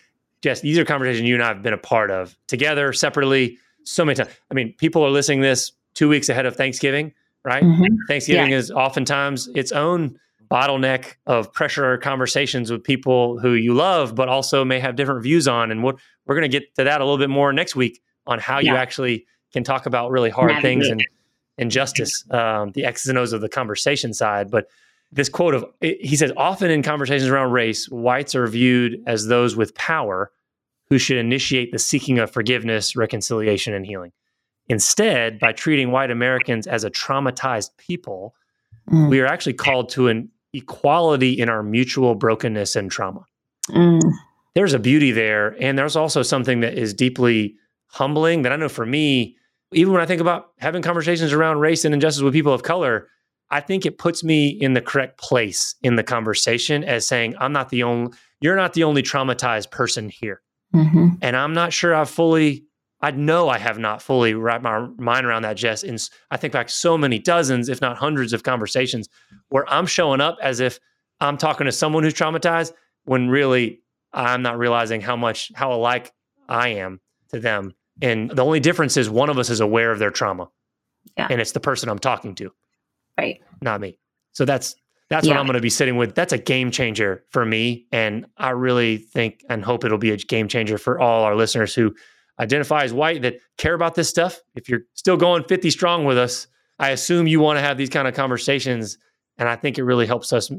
[0.43, 4.03] Jes, these are conversations you and I have been a part of together, separately, so
[4.03, 4.29] many times.
[4.49, 7.13] I mean, people are listening to this two weeks ahead of Thanksgiving,
[7.43, 7.63] right?
[7.63, 7.87] Mhm.
[8.07, 10.17] Thanksgiving is oftentimes its own
[10.49, 15.47] bottleneck of pressure conversations with people who you love, but also may have different views
[15.47, 15.71] on.
[15.71, 18.39] And what we're going to get to that a little bit more next week on
[18.39, 20.63] how you actually can talk about really hard Navigate.
[20.63, 21.05] things and
[21.61, 24.51] injustice, um, the X's and O's of the conversation side.
[24.51, 24.67] But
[25.11, 29.55] this quote of he says, often in conversations around race, whites are viewed as those
[29.55, 30.31] with power
[30.89, 34.11] who should initiate the seeking of forgiveness, reconciliation, and healing.
[34.67, 38.35] Instead, by treating white Americans as a traumatized people,
[38.89, 39.09] Mm.
[39.09, 43.23] we are actually called to an equality in our mutual brokenness and trauma.
[43.69, 44.01] Mm.
[44.55, 45.55] There's a beauty there.
[45.61, 47.55] And there's also something that is deeply
[47.87, 49.37] humbling that I know for me,
[49.73, 53.07] even when I think about having conversations around race and injustice with people of color,
[53.49, 57.51] I think it puts me in the correct place in the conversation as saying, I'm
[57.51, 60.41] not the only, you're not the only traumatized person here.
[60.73, 61.17] Mhm.
[61.21, 62.63] And I'm not sure I've fully,
[63.01, 65.83] I know I have not fully wrapped my mind around that, Jes.
[65.83, 65.99] And
[66.29, 69.09] I think back so many dozens, if not hundreds of conversations
[69.49, 70.79] where I'm showing up as if
[71.19, 72.71] I'm talking to someone who's traumatized
[73.03, 73.81] when really
[74.13, 76.13] I'm not realizing how much, how alike
[76.47, 77.73] I am to them.
[78.01, 80.49] And the only difference is one of us is aware of their trauma.
[81.17, 81.27] Yeah.
[81.29, 82.51] And it's the person I'm talking to,
[83.17, 83.41] Right.
[83.61, 83.97] not me.
[84.31, 84.75] So that's,
[85.09, 86.15] that's what I'm going to be sitting with.
[86.15, 87.85] That's a game changer for me.
[87.91, 91.75] And I really think and hope it'll be a game changer for all our listeners
[91.75, 91.93] who
[92.39, 94.39] identify as white that care about this stuff.
[94.55, 96.47] If you're still going 50 strong with us,
[96.79, 98.97] I assume you want to have these kind of conversations.
[99.37, 100.49] And I think it really helps us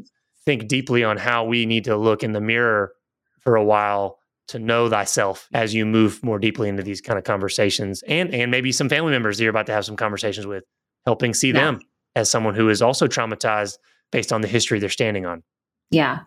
[0.44, 2.92] think deeply on how we need to look in the mirror
[3.40, 4.18] for a while
[4.48, 8.50] to know thyself as you move more deeply into these kind of conversations and and
[8.50, 10.64] maybe some family members that you're about to have some conversations with
[11.06, 11.60] helping see Yeah.
[11.64, 11.80] them
[12.16, 13.74] as someone who is also traumatized
[14.10, 15.42] based on the history they're standing on
[15.90, 16.20] Yeah.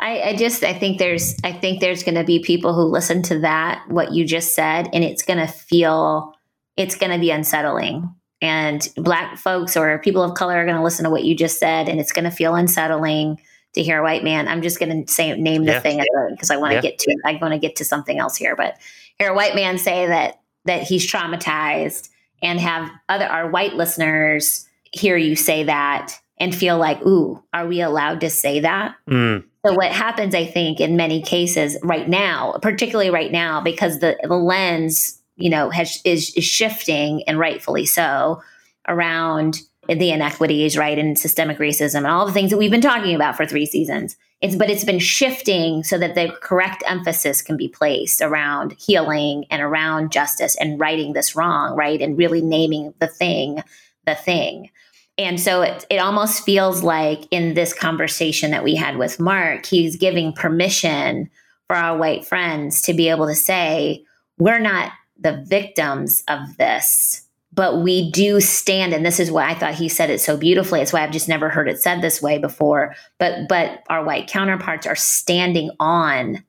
[0.00, 3.38] I, I just I think there's I think there's gonna be people who listen to
[3.40, 6.34] that, what you just said, and it's gonna feel
[6.76, 8.12] it's gonna be unsettling.
[8.42, 11.88] And black folks or people of color are gonna listen to what you just said
[11.88, 13.40] and it's gonna feel unsettling
[13.74, 14.48] to hear a white man.
[14.48, 15.80] I'm just gonna say name the Yeah.
[15.80, 16.80] thing because I want to Yeah.
[16.82, 18.56] get to I want to get to something else here.
[18.56, 18.76] But
[19.18, 22.08] hear a white man say that that he's traumatized
[22.42, 27.66] and have other our white listeners hear you say that and feel like, ooh, are
[27.66, 28.94] we allowed to say that?
[29.08, 34.00] Mm, So what happens, I think, in many cases right now, particularly right now, because
[34.00, 38.42] the, the lens, you know, has is, is shifting and rightfully so
[38.88, 43.14] around the inequities, right, and systemic racism and all the things that we've been talking
[43.14, 44.16] about for three seasons.
[44.40, 49.44] It's but it's been shifting so that the correct emphasis can be placed around healing
[49.50, 53.62] and around justice and righting this wrong, right, and really naming the thing,
[54.06, 54.70] the thing.
[55.16, 59.64] And so it, it almost feels like in this conversation that we had with Mark,
[59.64, 61.30] he's giving permission
[61.68, 64.04] for our white friends to be able to say,
[64.38, 67.23] we're not the victims of this,
[67.54, 68.92] but we do stand.
[68.92, 70.80] And this is why I thought he said it so beautifully.
[70.80, 72.94] It's why I've just never heard it said this way before.
[73.18, 76.42] But but our white counterparts are standing on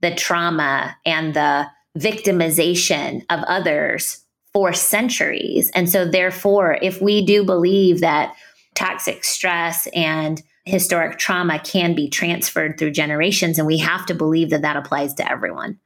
[0.00, 1.66] the trauma and the
[1.98, 5.70] victimization of others for centuries.
[5.74, 8.34] And so, therefore, if we do believe that
[8.74, 14.50] toxic stress and historic trauma can be transferred through generations, and we have to believe
[14.50, 15.78] that that applies to everyone.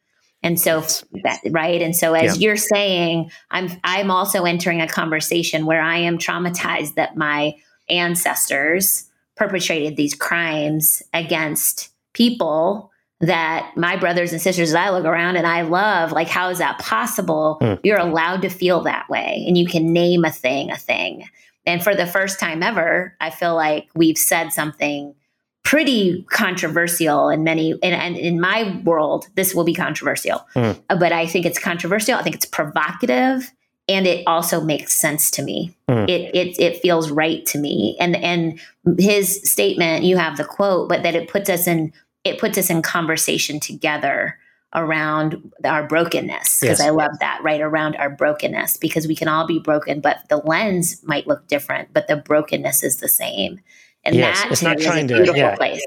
[0.43, 0.81] And so,
[1.23, 1.83] that, right.
[1.83, 6.95] And so, as you're saying, I'm I'm also entering a conversation where I am traumatized
[6.95, 7.55] that my
[7.91, 15.37] ancestors perpetrated these crimes against people that my brothers and sisters that I look around
[15.37, 17.59] and I love, like, how is that possible?
[17.61, 17.79] Mm.
[17.85, 21.29] You're allowed to feel that way and you can name a thing a thing.
[21.67, 25.15] And for the first time ever, I feel like we've said something
[25.63, 30.47] pretty controversial in many, and, and in my world, this will be controversial.
[30.55, 30.81] Mm.
[30.89, 32.17] But I think it's controversial.
[32.17, 33.51] I think it's provocative.
[33.89, 35.75] And it also makes sense to me.
[35.89, 36.09] Mm.
[36.09, 37.97] It, it it feels right to me.
[37.99, 38.61] And and
[38.99, 41.93] his statement, you have the quote, but that it puts us in
[42.23, 44.39] it puts us in conversation together
[44.75, 46.81] around our brokenness because Yes.
[46.81, 50.37] I love that right around our brokenness because we can all be broken, but the
[50.37, 53.61] lens might look different, but the brokenness is the same.
[54.05, 55.57] And Yes, that it's not is trying to- beautiful yeah.
[55.57, 55.85] place.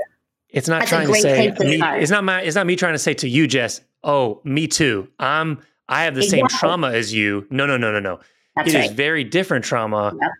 [0.49, 2.93] It's not That's trying to say to me, it's not my it's not me trying
[2.93, 5.07] to say to you, Jes, oh, me too.
[5.19, 5.59] I'm
[5.89, 7.47] I have the same trauma as you.
[7.49, 8.19] No, no, no, no, no.
[8.55, 8.95] That's It is right.
[8.95, 10.15] very different trauma.
[10.21, 10.31] Yep.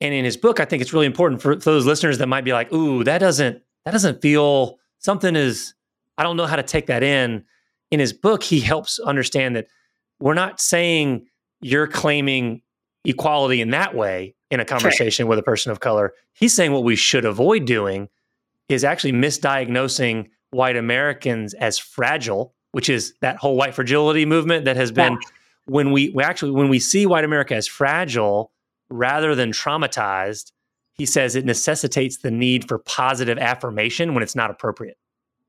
[0.00, 2.44] And in his book, I think it's really important for, for those listeners that might
[2.44, 5.74] be like, ooh, that doesn't that doesn't feel something is
[6.16, 7.44] I don't know how to take that in.
[7.90, 9.66] In his book, he helps understand that
[10.20, 11.26] we're not saying
[11.60, 12.62] you're claiming
[13.04, 16.12] equality in that way in a conversation with a person of color.
[16.32, 18.08] He's saying what we should avoid doing
[18.68, 24.76] is actually misdiagnosing white Americans as fragile, which is that whole white fragility movement that
[24.76, 25.18] has been
[25.66, 28.52] when we, we actually when we see white America as fragile
[28.90, 30.52] rather than traumatized,
[30.94, 34.96] he says it necessitates the need for positive affirmation when it's not appropriate.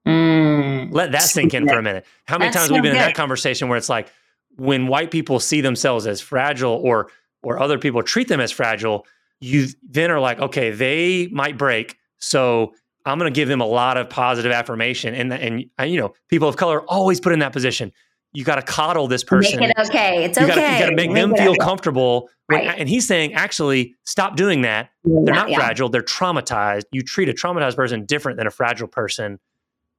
[0.05, 0.93] Mm.
[0.93, 2.05] Let that sink in for a minute.
[2.25, 4.11] How many That's times so we've been in that conversation where it's like
[4.55, 7.09] when white people see themselves as fragile or
[7.43, 9.05] or other people treat them as fragile,
[9.39, 12.73] you then are like, okay, they might break, so
[13.05, 15.13] I'm going to give them a lot of positive affirmation.
[15.15, 17.91] And and uh, you know, people of color always put in that position.
[18.31, 19.59] You got to coddle this person.
[19.59, 20.23] Make it okay.
[20.23, 20.55] It's you okay.
[20.55, 21.57] gotta, you gotta make, them feel okay.
[21.57, 22.29] comfortable.
[22.45, 22.79] When, Right.
[22.79, 24.91] And he's saying, actually, stop doing that.
[25.03, 25.57] They're not Yeah.
[25.57, 25.89] fragile.
[25.89, 26.83] They're traumatized.
[26.91, 29.39] You treat a traumatized person different than a fragile person.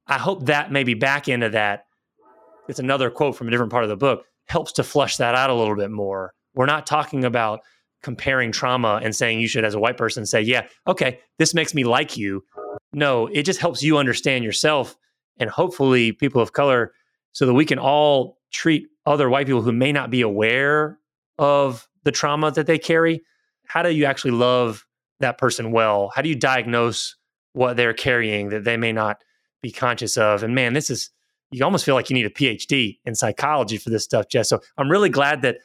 [0.07, 1.85] I hope that maybe back into that.
[2.69, 4.25] It's another quote from a different part of the book.
[4.45, 6.33] Helps to flush that out a little bit more.
[6.53, 7.61] We're not talking about
[8.03, 11.73] comparing trauma and saying you should, as a white person, say, "Yeah, okay, this makes
[11.73, 12.43] me like you."
[12.93, 14.95] No, it just helps you understand yourself,
[15.37, 16.93] and hopefully, people of color,
[17.31, 20.99] so that we can all treat other white people who may not be aware
[21.39, 23.21] of the trauma that they carry.
[23.65, 24.85] How do you actually love
[25.19, 26.11] that person well?
[26.13, 27.15] How do you diagnose
[27.53, 29.17] what they're carrying that they may not
[29.61, 30.43] be conscious of?
[30.43, 31.09] And man, this is,
[31.51, 34.49] you almost feel like you need a PhD in psychology for this stuff, Jes.
[34.49, 35.57] So I'm really glad that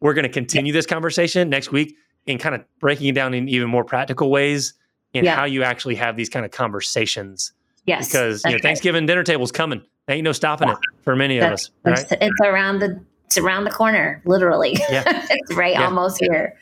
[0.00, 3.48] we're going to continue this conversation next week in kind of breaking it down in
[3.48, 4.74] even more practical ways
[5.12, 5.36] in Yeah.
[5.36, 7.52] how you actually have these kind of conversations.
[7.86, 8.08] Yes.
[8.08, 8.62] Because you know, that's.
[8.62, 9.82] Thanksgiving dinner table's coming.
[10.06, 11.98] There ain't no stopping it for many of us, right?
[11.98, 14.76] It's, it's around the it's around the corner, literally.
[14.90, 15.02] Yeah.
[15.30, 15.86] it's right Yeah.
[15.86, 16.56] almost here.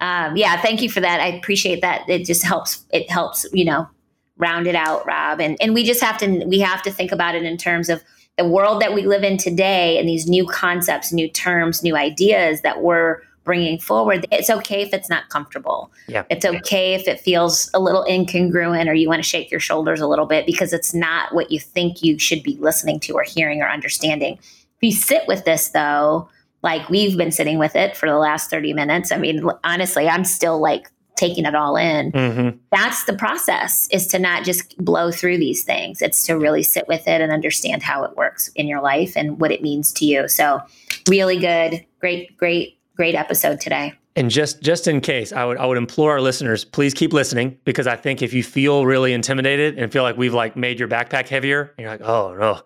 [0.00, 1.20] Um, yeah, thank you for that.
[1.20, 2.08] I appreciate that.
[2.08, 2.84] It just helps.
[2.92, 3.88] It helps, you know,
[4.36, 5.40] round it out, Rob.
[5.40, 8.02] And and we just have to we have to think about it in terms of
[8.36, 12.62] the world that we live in today and these new concepts, new terms, new ideas
[12.62, 14.26] that we're bringing forward.
[14.32, 15.92] It's okay if it's not comfortable.
[16.08, 16.24] Yeah.
[16.30, 20.00] It's okay if it feels a little incongruent or you want to shake your shoulders
[20.00, 23.22] a little bit because it's not what you think you should be listening to or
[23.22, 24.38] hearing or understanding.
[24.42, 26.28] If you sit with this though,
[26.62, 29.12] like we've been sitting with it for the last 30 minutes.
[29.12, 32.12] I mean, honestly, I'm still like taking it all in.
[32.12, 32.58] Mm-hmm.
[32.72, 36.02] That's the process is to not just blow through these things.
[36.02, 39.40] It's to really sit with it and understand how it works in your life and
[39.40, 40.28] what it means to you.
[40.28, 40.60] So
[41.08, 43.94] really good, great, great, great episode today.
[44.16, 47.58] And just just in case, I would I would implore our listeners, please keep listening
[47.64, 50.88] because I think if you feel really intimidated and feel like we've like made your
[50.88, 52.60] backpack heavier, and you're like, oh no,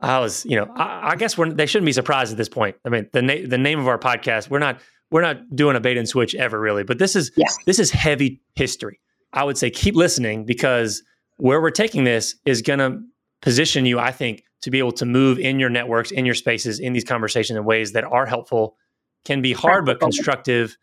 [0.00, 2.76] I was, you know, I, I guess we're they shouldn't be surprised at this point.
[2.84, 4.80] I mean, the na- the name of our podcast, we're not
[5.12, 7.46] we're not doing a bait and switch ever really, but this is Yeah.
[7.66, 8.98] this is heavy history.
[9.32, 11.02] I would say keep listening because
[11.36, 13.00] where we're taking this is going to
[13.40, 16.78] position you, I think, to be able to move in your networks, in your spaces,
[16.80, 18.76] in these conversations in ways that are helpful,
[19.24, 20.76] can be hard but constructive.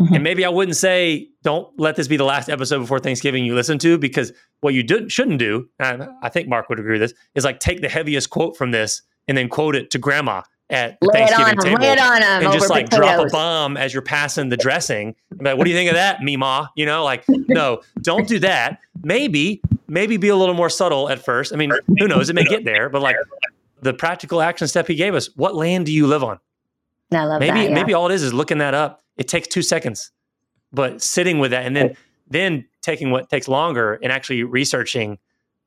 [0.00, 0.14] Mhm.
[0.14, 3.54] And maybe I wouldn't say don't let this be the last episode before Thanksgiving you
[3.54, 6.98] listen to because what you do, shouldn't do, and I, I think Mark would agree
[6.98, 9.98] with this, is like take the heaviest quote from this and then quote it to
[9.98, 12.88] grandma at the Lay on Thanksgiving them, table lay it on them and just like
[12.90, 15.14] drop a bomb as you're passing the dressing.
[15.40, 16.70] Like, what do you think of that, Mima?
[16.76, 18.78] You know, like, no, don't do that.
[19.02, 21.52] Maybe, maybe be a little more subtle at first.
[21.52, 22.30] I mean, who knows?
[22.30, 23.16] It may get there, but like
[23.82, 25.28] the practical action step he gave us.
[25.36, 26.38] What land do you live on?
[27.12, 27.68] I love Maybe, that.
[27.70, 27.74] yeah.
[27.74, 29.02] maybe all it is is looking that up.
[29.16, 30.12] It takes two seconds,
[30.72, 31.96] but sitting with that and then
[32.28, 35.18] then taking what takes longer and actually researching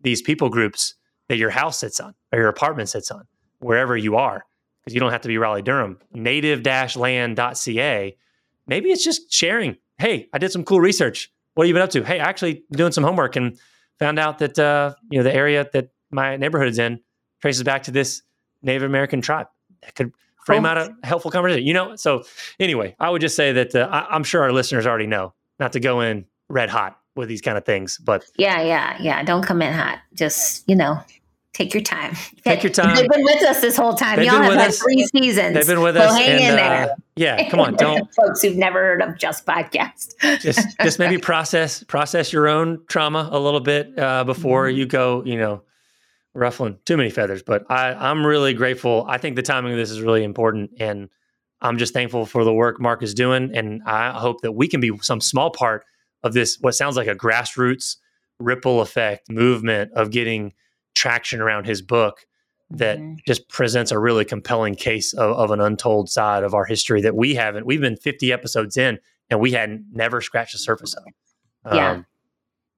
[0.01, 0.95] these people groups
[1.27, 3.25] that your house sits on or your apartment sits on,
[3.59, 4.45] wherever you are,
[4.83, 5.97] because you don't have to be Raleigh Durham.
[6.13, 8.17] Native-land.ca.
[8.67, 9.77] Maybe it's just sharing.
[9.97, 11.31] Hey, I did some cool research.
[11.53, 12.03] What have you been up to?
[12.03, 13.59] Hey, actually doing some homework and
[13.99, 16.99] found out that uh, you know the area that my neighborhood is in
[17.41, 18.21] traces back to this
[18.61, 19.47] Native American tribe.
[19.81, 20.13] That could
[20.45, 20.71] frame Cool.
[20.71, 21.67] out a helpful conversation.
[21.67, 22.23] You know, so
[22.59, 25.73] anyway, I would just say that uh, I, I'm sure our listeners already know not
[25.73, 29.21] to go in red hot with these kind of things, but Yeah, yeah, yeah.
[29.23, 29.99] Don't come in hot.
[30.15, 30.97] Just, you know,
[31.53, 32.15] take your time.
[32.43, 32.95] Take your time.
[32.95, 34.17] They've been with us this whole time.
[34.17, 34.79] They've Y'all have had us.
[34.81, 35.53] three seasons.
[35.55, 36.15] they've been with So us.
[36.17, 36.91] hang in there.
[36.91, 40.13] uh, yeah, come on, don't Folks who've never heard of Just Podcast.
[40.41, 44.77] just just maybe process process your own trauma a little bit uh, before Mm-hmm.
[44.77, 45.23] you go.
[45.25, 45.61] You know,
[46.33, 49.05] ruffling too many feathers, but I, I'm really grateful.
[49.07, 50.71] I think the timing of this is really important.
[50.79, 51.09] And
[51.61, 53.55] I'm just thankful for the work Mark is doing.
[53.55, 55.85] And I hope that we can be some small part
[56.23, 57.97] of this, what sounds like a grassroots
[58.39, 60.53] ripple effect movement of getting
[61.03, 62.25] traction around his book
[62.69, 63.15] that mm-hmm.
[63.27, 67.13] just presents a really compelling case of, of, an untold side of our history that
[67.13, 67.65] we haven't.
[67.65, 68.99] We've been 50 episodes in
[69.29, 71.03] and we had never scratched the surface of.
[71.65, 72.01] Um, yeah.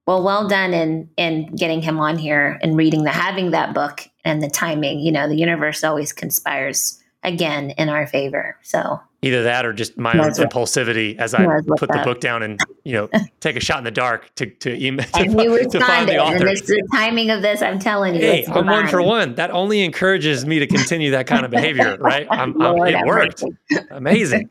[0.08, 4.02] Well, well done in in getting him on here and reading the having that book
[4.24, 5.02] and the timing.
[5.02, 8.58] You know, the universe always conspires again in our favor.
[8.64, 11.46] So either that or just my own impulsivity as I
[11.78, 14.86] put the book down and you know take a shot in the dark to to
[14.86, 16.48] email and to, you to find the author.
[16.48, 17.62] And the timing of this.
[17.62, 19.36] I'm telling you, hey, I'm one for one.
[19.36, 22.28] That only encourages me to continue that kind of behavior, right?
[22.30, 23.44] I'm, I'm, it worked.
[23.90, 24.50] Amazing.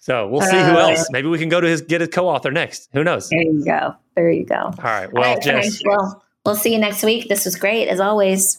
[0.00, 1.10] So we'll see uh, who else.
[1.10, 2.88] Maybe we can go to his get his co-author next.
[2.92, 3.28] Who knows?
[3.28, 3.94] There you go.
[4.16, 4.56] There you go.
[4.56, 5.12] All right.
[5.12, 5.82] Well, All right, Jes.
[5.84, 7.28] Well, we'll see you next week.
[7.28, 8.58] This was great as always.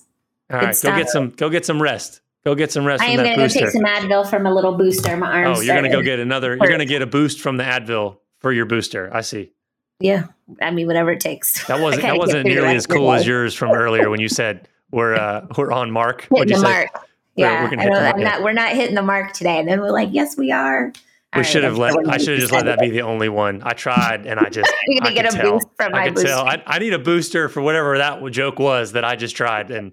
[0.52, 0.78] All right.
[0.82, 1.32] Go get some.
[1.32, 2.22] Go get some rest.
[2.48, 3.04] Go get some rest.
[3.04, 5.18] I am going to go take some Advil from a little booster.
[5.18, 5.60] My arms.
[5.60, 6.52] Oh, you're going to go get another.
[6.56, 9.14] You're going to get a boost from the Advil for your booster.
[9.14, 9.52] I see.
[10.00, 10.28] Yeah,
[10.62, 11.62] I mean whatever it takes.
[11.68, 15.16] That wasn't that wasn't nearly as cool as yours from earlier when you said we're
[15.16, 16.26] uh, we're on mark.
[16.34, 16.88] Hitting the mark.
[17.36, 18.18] Yeah, we're, we're, mark.
[18.18, 19.60] Not, we're not hitting the mark today.
[19.60, 20.94] And then we're like, yes, we are.
[21.36, 21.96] we should have let.
[22.08, 23.62] I should have just let that be the only one.
[23.66, 24.72] I tried, and I just.
[24.88, 25.52] You're gonna get a tell.
[25.52, 26.30] boost from I my booster.
[26.30, 26.48] tell.
[26.48, 29.92] I, I, need a booster for whatever that joke was that I just tried, and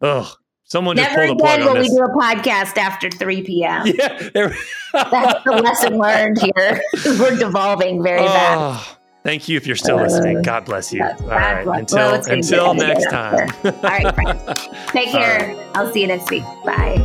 [0.00, 0.32] oh,
[0.70, 3.86] Someone just Never pulled a plug again will we do a podcast after 3 p.m.
[3.98, 4.52] Yeah,
[4.92, 6.80] that's the lesson learned here.
[7.18, 8.96] We're devolving very oh, fast.
[9.24, 10.42] Thank you if you're still uh, listening.
[10.42, 11.02] God bless you.
[11.02, 11.66] All right.
[11.66, 13.50] Until, well, until next time.
[13.64, 14.68] All right, friends.
[14.86, 15.56] Take care.
[15.56, 15.66] Right.
[15.74, 16.44] I'll see you next week.
[16.64, 16.98] Bye.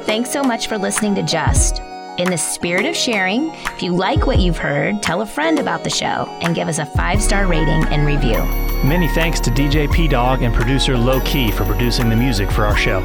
[0.00, 1.80] Thanks so much for listening to Just.
[2.20, 5.84] In the spirit of sharing, if you like what you've heard, tell a friend about
[5.84, 8.44] the show and give us a five star rating and review.
[8.86, 12.76] Many thanks to DJ Pdogg and producer Lo Key for producing the music for our
[12.76, 13.00] show.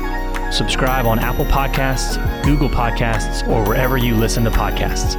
[0.51, 5.15] Subscribe on Apple Podcasts, Google Podcasts, or wherever you listen to podcasts.